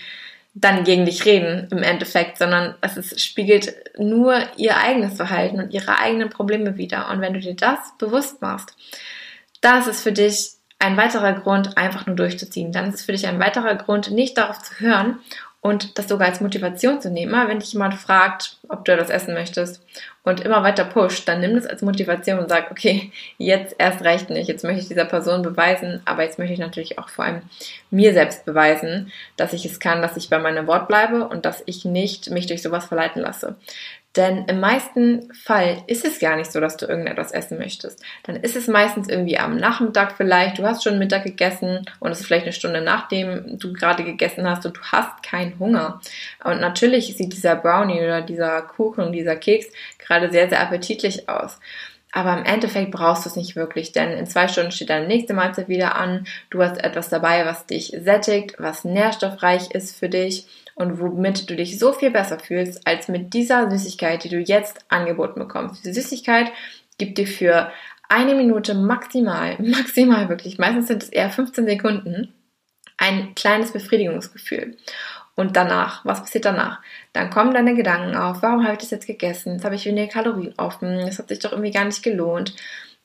dann 0.60 0.84
gegen 0.84 1.04
dich 1.04 1.24
reden 1.24 1.68
im 1.70 1.82
Endeffekt, 1.82 2.38
sondern 2.38 2.74
es 2.80 2.96
ist, 2.96 3.20
spiegelt 3.20 3.74
nur 3.98 4.40
ihr 4.56 4.76
eigenes 4.76 5.16
Verhalten 5.16 5.60
und 5.60 5.72
ihre 5.72 5.98
eigenen 5.98 6.30
Probleme 6.30 6.76
wider. 6.76 7.10
Und 7.10 7.20
wenn 7.20 7.34
du 7.34 7.40
dir 7.40 7.54
das 7.54 7.78
bewusst 7.98 8.40
machst, 8.42 8.74
dann 9.60 9.88
ist 9.88 10.02
für 10.02 10.12
dich 10.12 10.52
ein 10.78 10.96
weiterer 10.96 11.32
Grund, 11.32 11.76
einfach 11.76 12.06
nur 12.06 12.16
durchzuziehen. 12.16 12.72
Dann 12.72 12.88
ist 12.88 12.96
es 12.96 13.04
für 13.04 13.12
dich 13.12 13.26
ein 13.26 13.40
weiterer 13.40 13.74
Grund, 13.74 14.10
nicht 14.10 14.38
darauf 14.38 14.62
zu 14.62 14.78
hören 14.78 15.18
und 15.60 15.98
das 15.98 16.08
sogar 16.08 16.28
als 16.28 16.40
Motivation 16.40 17.00
zu 17.00 17.10
nehmen. 17.10 17.48
Wenn 17.48 17.60
dich 17.60 17.72
jemand 17.72 17.94
fragt, 17.94 18.57
ob 18.68 18.84
du 18.84 18.96
das 18.96 19.10
essen 19.10 19.34
möchtest 19.34 19.82
und 20.24 20.40
immer 20.40 20.62
weiter 20.62 20.84
pusht, 20.84 21.26
dann 21.26 21.40
nimm 21.40 21.54
das 21.54 21.66
als 21.66 21.82
Motivation 21.82 22.38
und 22.38 22.48
sag, 22.48 22.70
okay, 22.70 23.12
jetzt 23.38 23.74
erst 23.78 24.04
reicht 24.04 24.30
nicht, 24.30 24.48
jetzt 24.48 24.64
möchte 24.64 24.82
ich 24.82 24.88
dieser 24.88 25.04
Person 25.04 25.42
beweisen, 25.42 26.02
aber 26.04 26.22
jetzt 26.22 26.38
möchte 26.38 26.54
ich 26.54 26.60
natürlich 26.60 26.98
auch 26.98 27.08
vor 27.08 27.24
allem 27.24 27.42
mir 27.90 28.12
selbst 28.12 28.44
beweisen, 28.44 29.12
dass 29.36 29.52
ich 29.52 29.64
es 29.64 29.80
kann, 29.80 30.02
dass 30.02 30.16
ich 30.16 30.28
bei 30.30 30.38
meinem 30.38 30.66
Wort 30.66 30.88
bleibe 30.88 31.26
und 31.28 31.46
dass 31.46 31.62
ich 31.66 31.84
nicht 31.84 32.30
mich 32.30 32.46
durch 32.46 32.62
sowas 32.62 32.86
verleiten 32.86 33.22
lasse. 33.22 33.56
Denn 34.16 34.46
im 34.46 34.58
meisten 34.58 35.32
Fall 35.32 35.82
ist 35.86 36.04
es 36.04 36.18
gar 36.18 36.34
nicht 36.34 36.50
so, 36.50 36.60
dass 36.60 36.76
du 36.76 36.86
irgendetwas 36.86 37.30
essen 37.30 37.56
möchtest. 37.56 38.02
Dann 38.24 38.34
ist 38.34 38.56
es 38.56 38.66
meistens 38.66 39.08
irgendwie 39.08 39.38
am 39.38 39.56
Nachmittag 39.58 40.16
vielleicht, 40.16 40.58
du 40.58 40.64
hast 40.64 40.82
schon 40.82 40.98
Mittag 40.98 41.22
gegessen 41.22 41.84
und 42.00 42.10
es 42.10 42.20
ist 42.20 42.26
vielleicht 42.26 42.44
eine 42.44 42.52
Stunde 42.52 42.80
nachdem 42.80 43.58
du 43.58 43.72
gerade 43.72 44.02
gegessen 44.02 44.48
hast 44.48 44.66
und 44.66 44.76
du 44.76 44.80
hast 44.80 45.22
keinen 45.22 45.58
Hunger. 45.60 46.00
Und 46.42 46.60
natürlich 46.60 47.16
sieht 47.16 47.32
dieser 47.32 47.54
Brownie 47.54 48.00
oder 48.00 48.22
dieser 48.22 48.57
Kuchen, 48.62 49.12
dieser 49.12 49.36
Keks 49.36 49.66
gerade 49.98 50.30
sehr, 50.30 50.48
sehr 50.48 50.60
appetitlich 50.60 51.28
aus. 51.28 51.58
Aber 52.10 52.38
im 52.38 52.44
Endeffekt 52.44 52.90
brauchst 52.90 53.26
du 53.26 53.30
es 53.30 53.36
nicht 53.36 53.54
wirklich, 53.54 53.92
denn 53.92 54.12
in 54.12 54.26
zwei 54.26 54.48
Stunden 54.48 54.72
steht 54.72 54.90
deine 54.90 55.06
nächste 55.06 55.34
Mahlzeit 55.34 55.68
wieder 55.68 55.96
an. 55.96 56.26
Du 56.48 56.62
hast 56.62 56.82
etwas 56.82 57.10
dabei, 57.10 57.44
was 57.44 57.66
dich 57.66 57.94
sättigt, 58.00 58.54
was 58.58 58.84
nährstoffreich 58.84 59.70
ist 59.72 59.96
für 59.96 60.08
dich 60.08 60.46
und 60.74 61.00
womit 61.00 61.50
du 61.50 61.56
dich 61.56 61.78
so 61.78 61.92
viel 61.92 62.10
besser 62.10 62.38
fühlst 62.38 62.86
als 62.86 63.08
mit 63.08 63.34
dieser 63.34 63.70
Süßigkeit, 63.70 64.24
die 64.24 64.30
du 64.30 64.38
jetzt 64.38 64.86
angeboten 64.88 65.40
bekommst. 65.40 65.84
Diese 65.84 66.00
Süßigkeit 66.00 66.50
gibt 66.96 67.18
dir 67.18 67.26
für 67.26 67.70
eine 68.08 68.34
Minute 68.34 68.74
maximal, 68.74 69.56
maximal 69.60 70.28
wirklich, 70.28 70.58
meistens 70.58 70.88
sind 70.88 71.02
es 71.02 71.08
eher 71.10 71.30
15 71.30 71.66
Sekunden, 71.66 72.32
ein 72.96 73.34
kleines 73.34 73.72
Befriedigungsgefühl. 73.72 74.76
Und 75.38 75.54
danach, 75.54 76.04
was 76.04 76.18
passiert 76.18 76.46
danach? 76.46 76.80
Dann 77.12 77.30
kommen 77.30 77.54
deine 77.54 77.76
Gedanken 77.76 78.16
auf, 78.16 78.42
warum 78.42 78.64
habe 78.64 78.72
ich 78.72 78.80
das 78.80 78.90
jetzt 78.90 79.06
gegessen? 79.06 79.52
Jetzt 79.52 79.64
habe 79.64 79.76
ich 79.76 79.86
weniger 79.86 80.08
Kalorien 80.08 80.52
offen, 80.56 81.06
das 81.06 81.20
hat 81.20 81.28
sich 81.28 81.38
doch 81.38 81.52
irgendwie 81.52 81.70
gar 81.70 81.84
nicht 81.84 82.02
gelohnt. 82.02 82.56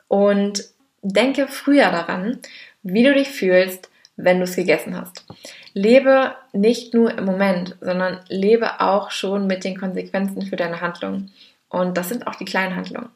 Und 0.07 0.63
denke 1.03 1.47
früher 1.47 1.91
daran, 1.91 2.39
wie 2.81 3.03
du 3.03 3.13
dich 3.13 3.29
fühlst, 3.29 3.91
wenn 4.15 4.39
du 4.39 4.45
es 4.45 4.55
gegessen 4.55 4.99
hast. 4.99 5.27
Lebe 5.75 6.33
nicht 6.53 6.95
nur 6.95 7.15
im 7.15 7.25
Moment, 7.25 7.75
sondern 7.81 8.21
lebe 8.29 8.81
auch 8.81 9.11
schon 9.11 9.45
mit 9.45 9.63
den 9.63 9.79
Konsequenzen 9.79 10.41
für 10.41 10.55
deine 10.55 10.81
Handlungen. 10.81 11.31
Und 11.69 11.99
das 11.99 12.09
sind 12.09 12.25
auch 12.25 12.33
die 12.33 12.45
kleinen 12.45 12.75
Handlungen. 12.75 13.11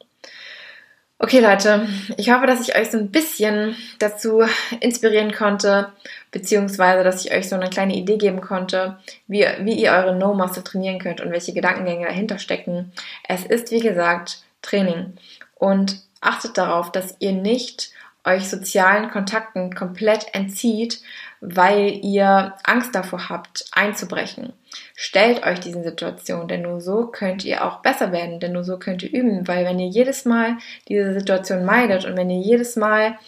Okay 1.20 1.40
Leute, 1.40 1.88
ich 2.16 2.30
hoffe, 2.30 2.46
dass 2.46 2.60
ich 2.60 2.76
euch 2.76 2.92
so 2.92 2.98
ein 2.98 3.10
bisschen 3.10 3.74
dazu 3.98 4.44
inspirieren 4.80 5.32
konnte, 5.32 5.92
beziehungsweise 6.30 7.02
dass 7.02 7.24
ich 7.24 7.32
euch 7.32 7.48
so 7.48 7.56
eine 7.56 7.70
kleine 7.70 7.96
Idee 7.96 8.18
geben 8.18 8.40
konnte, 8.40 8.98
wie, 9.26 9.44
wie 9.60 9.72
ihr 9.72 9.90
eure 9.90 10.14
No-Muscle 10.14 10.62
trainieren 10.62 11.00
könnt 11.00 11.20
und 11.20 11.32
welche 11.32 11.52
Gedankengänge 11.52 12.06
dahinter 12.06 12.38
stecken. 12.38 12.92
Es 13.26 13.44
ist, 13.44 13.72
wie 13.72 13.80
gesagt, 13.80 14.44
Training. 14.62 15.14
Und 15.56 16.02
achtet 16.20 16.56
darauf, 16.56 16.92
dass 16.92 17.16
ihr 17.18 17.32
nicht 17.32 17.90
euch 18.24 18.48
sozialen 18.48 19.10
Kontakten 19.10 19.74
komplett 19.74 20.26
entzieht, 20.34 21.00
weil 21.40 21.98
ihr 22.04 22.54
Angst 22.62 22.94
davor 22.94 23.28
habt, 23.28 23.64
einzubrechen. 23.72 24.52
Stellt 24.94 25.46
euch 25.46 25.60
diesen 25.60 25.84
Situationen, 25.84 26.48
denn 26.48 26.62
nur 26.62 26.80
so 26.80 27.06
könnt 27.06 27.44
ihr 27.44 27.64
auch 27.64 27.80
besser 27.80 28.12
werden, 28.12 28.40
denn 28.40 28.52
nur 28.52 28.64
so 28.64 28.78
könnt 28.78 29.02
ihr 29.02 29.12
üben, 29.12 29.46
weil 29.46 29.64
wenn 29.64 29.78
ihr 29.78 29.88
jedes 29.88 30.24
Mal 30.24 30.58
diese 30.88 31.14
Situation 31.14 31.64
meidet 31.64 32.04
und 32.04 32.16
wenn 32.16 32.30
ihr 32.30 32.40
jedes 32.40 32.76
Mal 32.76 33.18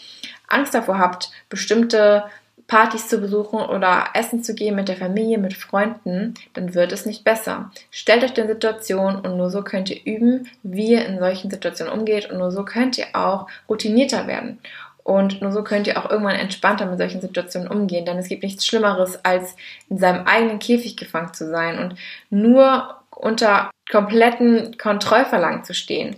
Angst 0.48 0.74
davor 0.74 0.98
habt, 0.98 1.30
bestimmte 1.48 2.24
Partys 2.70 3.08
zu 3.08 3.18
besuchen 3.18 3.58
oder 3.58 4.10
essen 4.14 4.44
zu 4.44 4.54
gehen 4.54 4.76
mit 4.76 4.88
der 4.88 4.96
Familie, 4.96 5.38
mit 5.38 5.54
Freunden, 5.54 6.34
dann 6.52 6.72
wird 6.72 6.92
es 6.92 7.04
nicht 7.04 7.24
besser. 7.24 7.72
Stellt 7.90 8.22
euch 8.22 8.32
den 8.32 8.46
Situationen 8.46 9.16
und 9.16 9.36
nur 9.36 9.50
so 9.50 9.62
könnt 9.62 9.90
ihr 9.90 10.00
üben, 10.04 10.48
wie 10.62 10.92
ihr 10.92 11.04
in 11.04 11.18
solchen 11.18 11.50
Situationen 11.50 11.92
umgeht 11.92 12.30
und 12.30 12.38
nur 12.38 12.52
so 12.52 12.64
könnt 12.64 12.96
ihr 12.96 13.06
auch 13.12 13.48
routinierter 13.68 14.28
werden. 14.28 14.60
Und 15.02 15.40
nur 15.40 15.52
so 15.52 15.64
könnt 15.64 15.86
ihr 15.86 15.98
auch 15.98 16.10
irgendwann 16.10 16.36
entspannter 16.36 16.86
mit 16.86 16.98
solchen 16.98 17.20
Situationen 17.20 17.68
umgehen, 17.68 18.04
denn 18.04 18.18
es 18.18 18.28
gibt 18.28 18.42
nichts 18.42 18.66
Schlimmeres, 18.66 19.24
als 19.24 19.56
in 19.88 19.98
seinem 19.98 20.26
eigenen 20.26 20.58
Käfig 20.58 20.96
gefangen 20.96 21.34
zu 21.34 21.48
sein 21.48 21.78
und 21.78 21.94
nur 22.30 22.96
unter 23.10 23.70
kompletten 23.90 24.76
Kontrollverlangen 24.78 25.64
zu 25.64 25.74
stehen. 25.74 26.16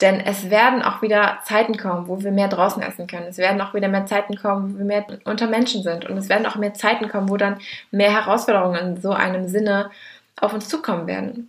Denn 0.00 0.20
es 0.20 0.50
werden 0.50 0.82
auch 0.82 1.00
wieder 1.00 1.38
Zeiten 1.44 1.78
kommen, 1.78 2.06
wo 2.06 2.22
wir 2.22 2.30
mehr 2.30 2.48
draußen 2.48 2.82
essen 2.82 3.06
können. 3.06 3.28
Es 3.28 3.38
werden 3.38 3.60
auch 3.62 3.72
wieder 3.72 3.88
mehr 3.88 4.04
Zeiten 4.04 4.36
kommen, 4.36 4.74
wo 4.74 4.78
wir 4.78 4.84
mehr 4.84 5.06
unter 5.24 5.46
Menschen 5.46 5.82
sind. 5.82 6.04
Und 6.04 6.18
es 6.18 6.28
werden 6.28 6.46
auch 6.46 6.56
mehr 6.56 6.74
Zeiten 6.74 7.08
kommen, 7.08 7.30
wo 7.30 7.38
dann 7.38 7.58
mehr 7.90 8.12
Herausforderungen 8.12 8.96
in 8.96 9.00
so 9.00 9.12
einem 9.12 9.48
Sinne 9.48 9.90
auf 10.38 10.52
uns 10.52 10.68
zukommen 10.68 11.06
werden. 11.06 11.48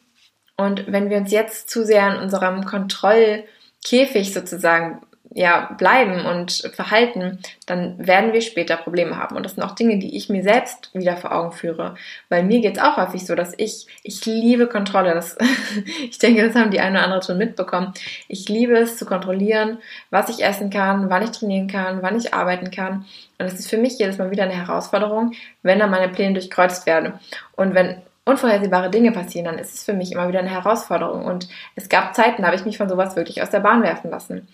Und 0.56 0.90
wenn 0.92 1.10
wir 1.10 1.18
uns 1.18 1.32
jetzt 1.32 1.70
zu 1.70 1.86
sehr 1.86 2.16
in 2.16 2.22
unserem 2.22 2.64
Kontrollkäfig 2.64 4.34
sozusagen 4.34 5.02
ja, 5.34 5.74
bleiben 5.78 6.26
und 6.26 6.72
verhalten, 6.74 7.40
dann 7.66 7.96
werden 8.06 8.34
wir 8.34 8.42
später 8.42 8.78
Probleme 8.78 9.18
haben. 9.18 9.36
Und 9.36 9.44
das 9.44 9.56
sind 9.56 9.64
auch 9.64 9.76
Dinge, 9.76 10.00
die 10.00 10.16
ich 10.16 10.30
mir 10.30 10.44
selbst 10.44 10.90
wieder 10.94 11.18
vor 11.18 11.32
Augen 11.34 11.52
führe. 11.52 11.96
Weil 12.30 12.44
mir 12.44 12.62
geht's 12.62 12.80
auch 12.80 12.98
häufig 12.98 13.26
so, 13.26 13.36
dass 13.36 13.54
ich, 13.58 13.88
ich 14.04 14.26
liebe 14.26 14.68
Kontrolle. 14.68 15.14
Das, 15.14 15.38
ich 16.10 16.18
denke, 16.18 16.46
das 16.46 16.56
haben 16.56 16.72
die 16.72 16.80
eine 16.80 16.98
oder 16.98 17.06
andere 17.06 17.24
schon 17.24 17.38
mitbekommen. 17.38 17.94
Ich 18.28 18.50
liebe 18.50 18.78
es 18.78 18.98
zu 18.98 19.06
kontrollieren, 19.06 19.80
was 20.10 20.30
ich 20.30 20.44
essen 20.44 20.70
kann, 20.70 21.10
wann 21.10 21.24
ich 21.24 21.32
trainieren 21.32 21.68
kann, 21.68 22.02
wann 22.02 22.18
ich 22.18 22.34
arbeiten 22.34 22.72
kann. 22.72 23.06
Und 23.38 23.46
es 23.46 23.60
ist 23.60 23.70
für 23.70 23.78
mich 23.78 24.00
jedes 24.00 24.18
Mal 24.18 24.32
wieder 24.32 24.44
eine 24.44 24.56
Herausforderung, 24.56 25.34
wenn 25.62 25.80
dann 25.80 25.92
meine 25.92 26.10
Pläne 26.10 26.34
durchkreuzt 26.34 26.86
werden. 26.86 27.14
Und 27.56 27.76
wenn 27.76 28.02
unvorhersehbare 28.28 28.90
Dinge 28.90 29.12
passieren, 29.14 29.46
dann 29.46 29.58
ist 29.58 29.74
es 29.74 29.84
für 29.84 29.94
mich 29.94 30.12
immer 30.12 30.28
wieder 30.28 30.40
eine 30.40 30.50
Herausforderung. 30.50 31.26
Und 31.26 31.48
es 31.76 31.88
gab 31.88 32.14
Zeiten, 32.14 32.42
da 32.42 32.48
habe 32.48 32.58
ich 32.58 32.66
mich 32.66 32.78
von 32.78 32.90
sowas 32.90 33.16
wirklich 33.16 33.42
aus 33.42 33.50
der 33.50 33.62
Bahn 33.62 33.84
werfen 33.84 34.12
lassen. 34.12 34.48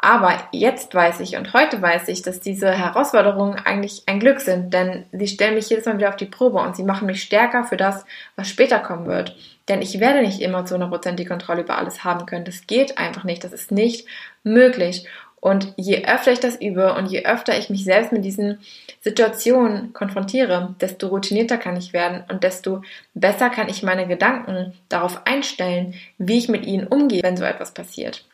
Aber 0.00 0.38
jetzt 0.52 0.94
weiß 0.94 1.20
ich 1.20 1.36
und 1.36 1.54
heute 1.54 1.80
weiß 1.80 2.08
ich, 2.08 2.22
dass 2.22 2.40
diese 2.40 2.70
Herausforderungen 2.70 3.56
eigentlich 3.64 4.02
ein 4.06 4.20
Glück 4.20 4.40
sind, 4.40 4.72
denn 4.74 5.06
sie 5.10 5.26
stellen 5.26 5.54
mich 5.54 5.70
jedes 5.70 5.86
Mal 5.86 5.96
wieder 5.96 6.10
auf 6.10 6.16
die 6.16 6.26
Probe 6.26 6.58
und 6.58 6.76
sie 6.76 6.84
machen 6.84 7.06
mich 7.06 7.22
stärker 7.22 7.64
für 7.64 7.76
das, 7.76 8.04
was 8.36 8.48
später 8.48 8.78
kommen 8.78 9.06
wird. 9.06 9.34
Denn 9.68 9.82
ich 9.82 9.98
werde 9.98 10.20
nicht 10.20 10.40
immer 10.40 10.64
zu 10.64 10.76
100% 10.76 11.12
die 11.12 11.24
Kontrolle 11.24 11.62
über 11.62 11.78
alles 11.78 12.04
haben 12.04 12.26
können. 12.26 12.44
Das 12.44 12.66
geht 12.66 12.98
einfach 12.98 13.24
nicht. 13.24 13.42
Das 13.42 13.52
ist 13.52 13.72
nicht 13.72 14.06
möglich. 14.44 15.08
Und 15.40 15.72
je 15.76 16.04
öfter 16.06 16.32
ich 16.32 16.40
das 16.40 16.60
übe 16.60 16.94
und 16.94 17.06
je 17.06 17.24
öfter 17.24 17.56
ich 17.58 17.70
mich 17.70 17.84
selbst 17.84 18.12
mit 18.12 18.24
diesen 18.24 18.60
Situationen 19.00 19.92
konfrontiere, 19.92 20.74
desto 20.80 21.08
routinierter 21.08 21.56
kann 21.56 21.76
ich 21.76 21.92
werden 21.92 22.24
und 22.28 22.42
desto 22.42 22.82
besser 23.14 23.50
kann 23.50 23.68
ich 23.68 23.82
meine 23.82 24.06
Gedanken 24.06 24.72
darauf 24.88 25.26
einstellen, 25.26 25.94
wie 26.18 26.38
ich 26.38 26.48
mit 26.48 26.66
ihnen 26.66 26.86
umgehe, 26.86 27.22
wenn 27.22 27.36
so 27.36 27.44
etwas 27.44 27.72
passiert 27.72 28.24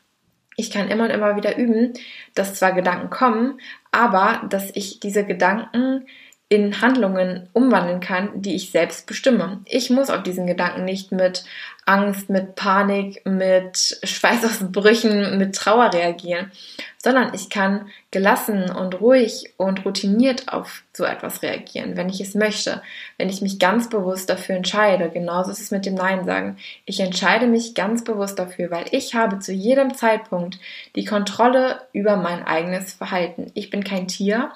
ich 0.57 0.71
kann 0.71 0.88
immer 0.88 1.05
und 1.05 1.11
immer 1.11 1.37
wieder 1.37 1.57
üben, 1.57 1.93
dass 2.35 2.55
zwar 2.55 2.73
Gedanken 2.73 3.11
kommen, 3.11 3.61
aber 3.91 4.43
dass 4.49 4.71
ich 4.75 5.01
diese 5.01 5.25
Gedanken 5.25 6.07
in 6.49 6.83
Handlungen 6.83 7.49
umwandeln 7.55 8.01
kann, 8.01 8.43
die 8.43 8.55
ich 8.55 8.71
selbst 8.71 9.07
bestimme. 9.07 9.62
Ich 9.65 9.88
muss 9.88 10.11
auf 10.11 10.23
diesen 10.23 10.47
Gedanken 10.47 10.85
nicht 10.85 11.11
mit 11.11 11.45
Angst, 11.85 12.31
mit 12.31 12.55
Panik, 12.55 13.27
mit 13.27 13.99
Schweißausbrüchen, 14.05 15.37
mit 15.37 15.57
Trauer 15.57 15.92
reagieren, 15.92 16.53
sondern 16.97 17.35
ich 17.35 17.51
kann 17.51 17.90
gelassen 18.12 18.71
und 18.71 19.01
ruhig 19.01 19.53
und 19.57 19.85
routiniert 19.85 20.53
auf 20.53 20.85
so 20.92 21.05
etwas 21.05 21.42
reagieren, 21.42 21.97
wenn 21.97 22.09
ich 22.09 22.21
es 22.21 22.35
möchte, 22.35 22.83
wenn 23.18 23.29
ich 23.29 23.42
mich 23.42 23.59
ganz 23.59 23.90
bewusst 23.90 24.31
dafür 24.31 24.55
entscheide. 24.55 25.11
Genauso 25.11 25.51
ist 25.51 25.61
es 25.61 25.73
mit 25.73 25.85
dem 25.85 25.95
Nein 25.95 26.25
sagen. 26.25 26.57
Ich 26.85 27.01
entscheide 27.01 27.49
mich 27.49 27.75
ganz 27.75 28.05
bewusst 28.05 28.38
dafür, 28.38 28.71
weil 28.71 28.85
ich 28.92 29.16
habe 29.16 29.40
zu 29.40 29.53
jedem 29.53 29.95
Zeitpunkt 29.95 30.61
die 30.95 31.05
Kontrolle 31.05 31.81
über 31.92 32.16
mein 32.16 32.45
eigenes 32.45 32.92
Verhalten. 32.92 33.51
Ich 33.55 33.71
bin 33.71 33.83
kein 33.83 34.07
Tier, 34.07 34.53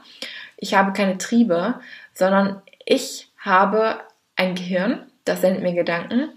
ich 0.57 0.75
habe 0.75 0.93
keine 0.93 1.19
Triebe, 1.19 1.81
sondern 2.15 2.63
ich 2.85 3.29
habe 3.39 3.99
ein 4.37 4.55
Gehirn, 4.55 5.07
das 5.25 5.41
sendet 5.41 5.65
mir 5.65 5.75
Gedanken 5.75 6.29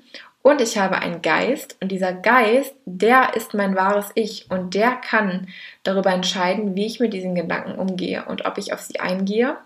und 0.41 0.61
ich 0.61 0.77
habe 0.77 0.99
einen 0.99 1.21
Geist 1.21 1.75
und 1.81 1.91
dieser 1.91 2.13
Geist, 2.13 2.73
der 2.85 3.35
ist 3.35 3.53
mein 3.53 3.75
wahres 3.75 4.11
Ich 4.15 4.49
und 4.49 4.73
der 4.73 4.91
kann 4.91 5.47
darüber 5.83 6.11
entscheiden, 6.11 6.75
wie 6.75 6.85
ich 6.85 6.99
mit 6.99 7.13
diesen 7.13 7.35
Gedanken 7.35 7.77
umgehe 7.77 8.23
und 8.25 8.45
ob 8.45 8.57
ich 8.57 8.73
auf 8.73 8.79
sie 8.79 8.99
eingehe 8.99 9.57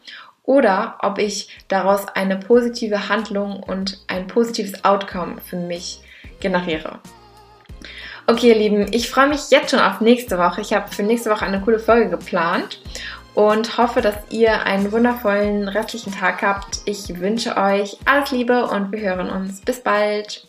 oder 0.43 0.97
ob 1.01 1.19
ich 1.19 1.49
daraus 1.67 2.07
eine 2.07 2.38
positive 2.38 3.07
Handlung 3.07 3.62
und 3.62 3.99
ein 4.07 4.27
positives 4.27 4.83
Outcome 4.83 5.38
für 5.41 5.57
mich 5.57 6.01
generiere. 6.39 6.99
Okay, 8.25 8.49
ihr 8.49 8.55
Lieben, 8.55 8.88
ich 8.91 9.09
freue 9.09 9.27
mich 9.27 9.51
jetzt 9.51 9.71
schon 9.71 9.79
auf 9.79 10.01
nächste 10.01 10.38
Woche. 10.38 10.62
Ich 10.62 10.73
habe 10.73 10.88
für 10.88 11.03
nächste 11.03 11.29
Woche 11.29 11.45
eine 11.45 11.62
coole 11.62 11.79
Folge 11.79 12.09
geplant 12.09 12.81
und 13.36 13.77
hoffe, 13.77 14.01
dass 14.01 14.15
ihr 14.29 14.63
einen 14.63 14.91
wundervollen 14.91 15.67
restlichen 15.67 16.13
Tag 16.13 16.41
habt. 16.41 16.79
Ich 16.86 17.19
wünsche 17.19 17.57
euch 17.57 17.97
alles 18.05 18.31
Liebe 18.31 18.65
und 18.65 18.91
wir 18.91 18.99
hören 19.01 19.29
uns. 19.29 19.62
Bis 19.62 19.81
bald. 19.81 20.47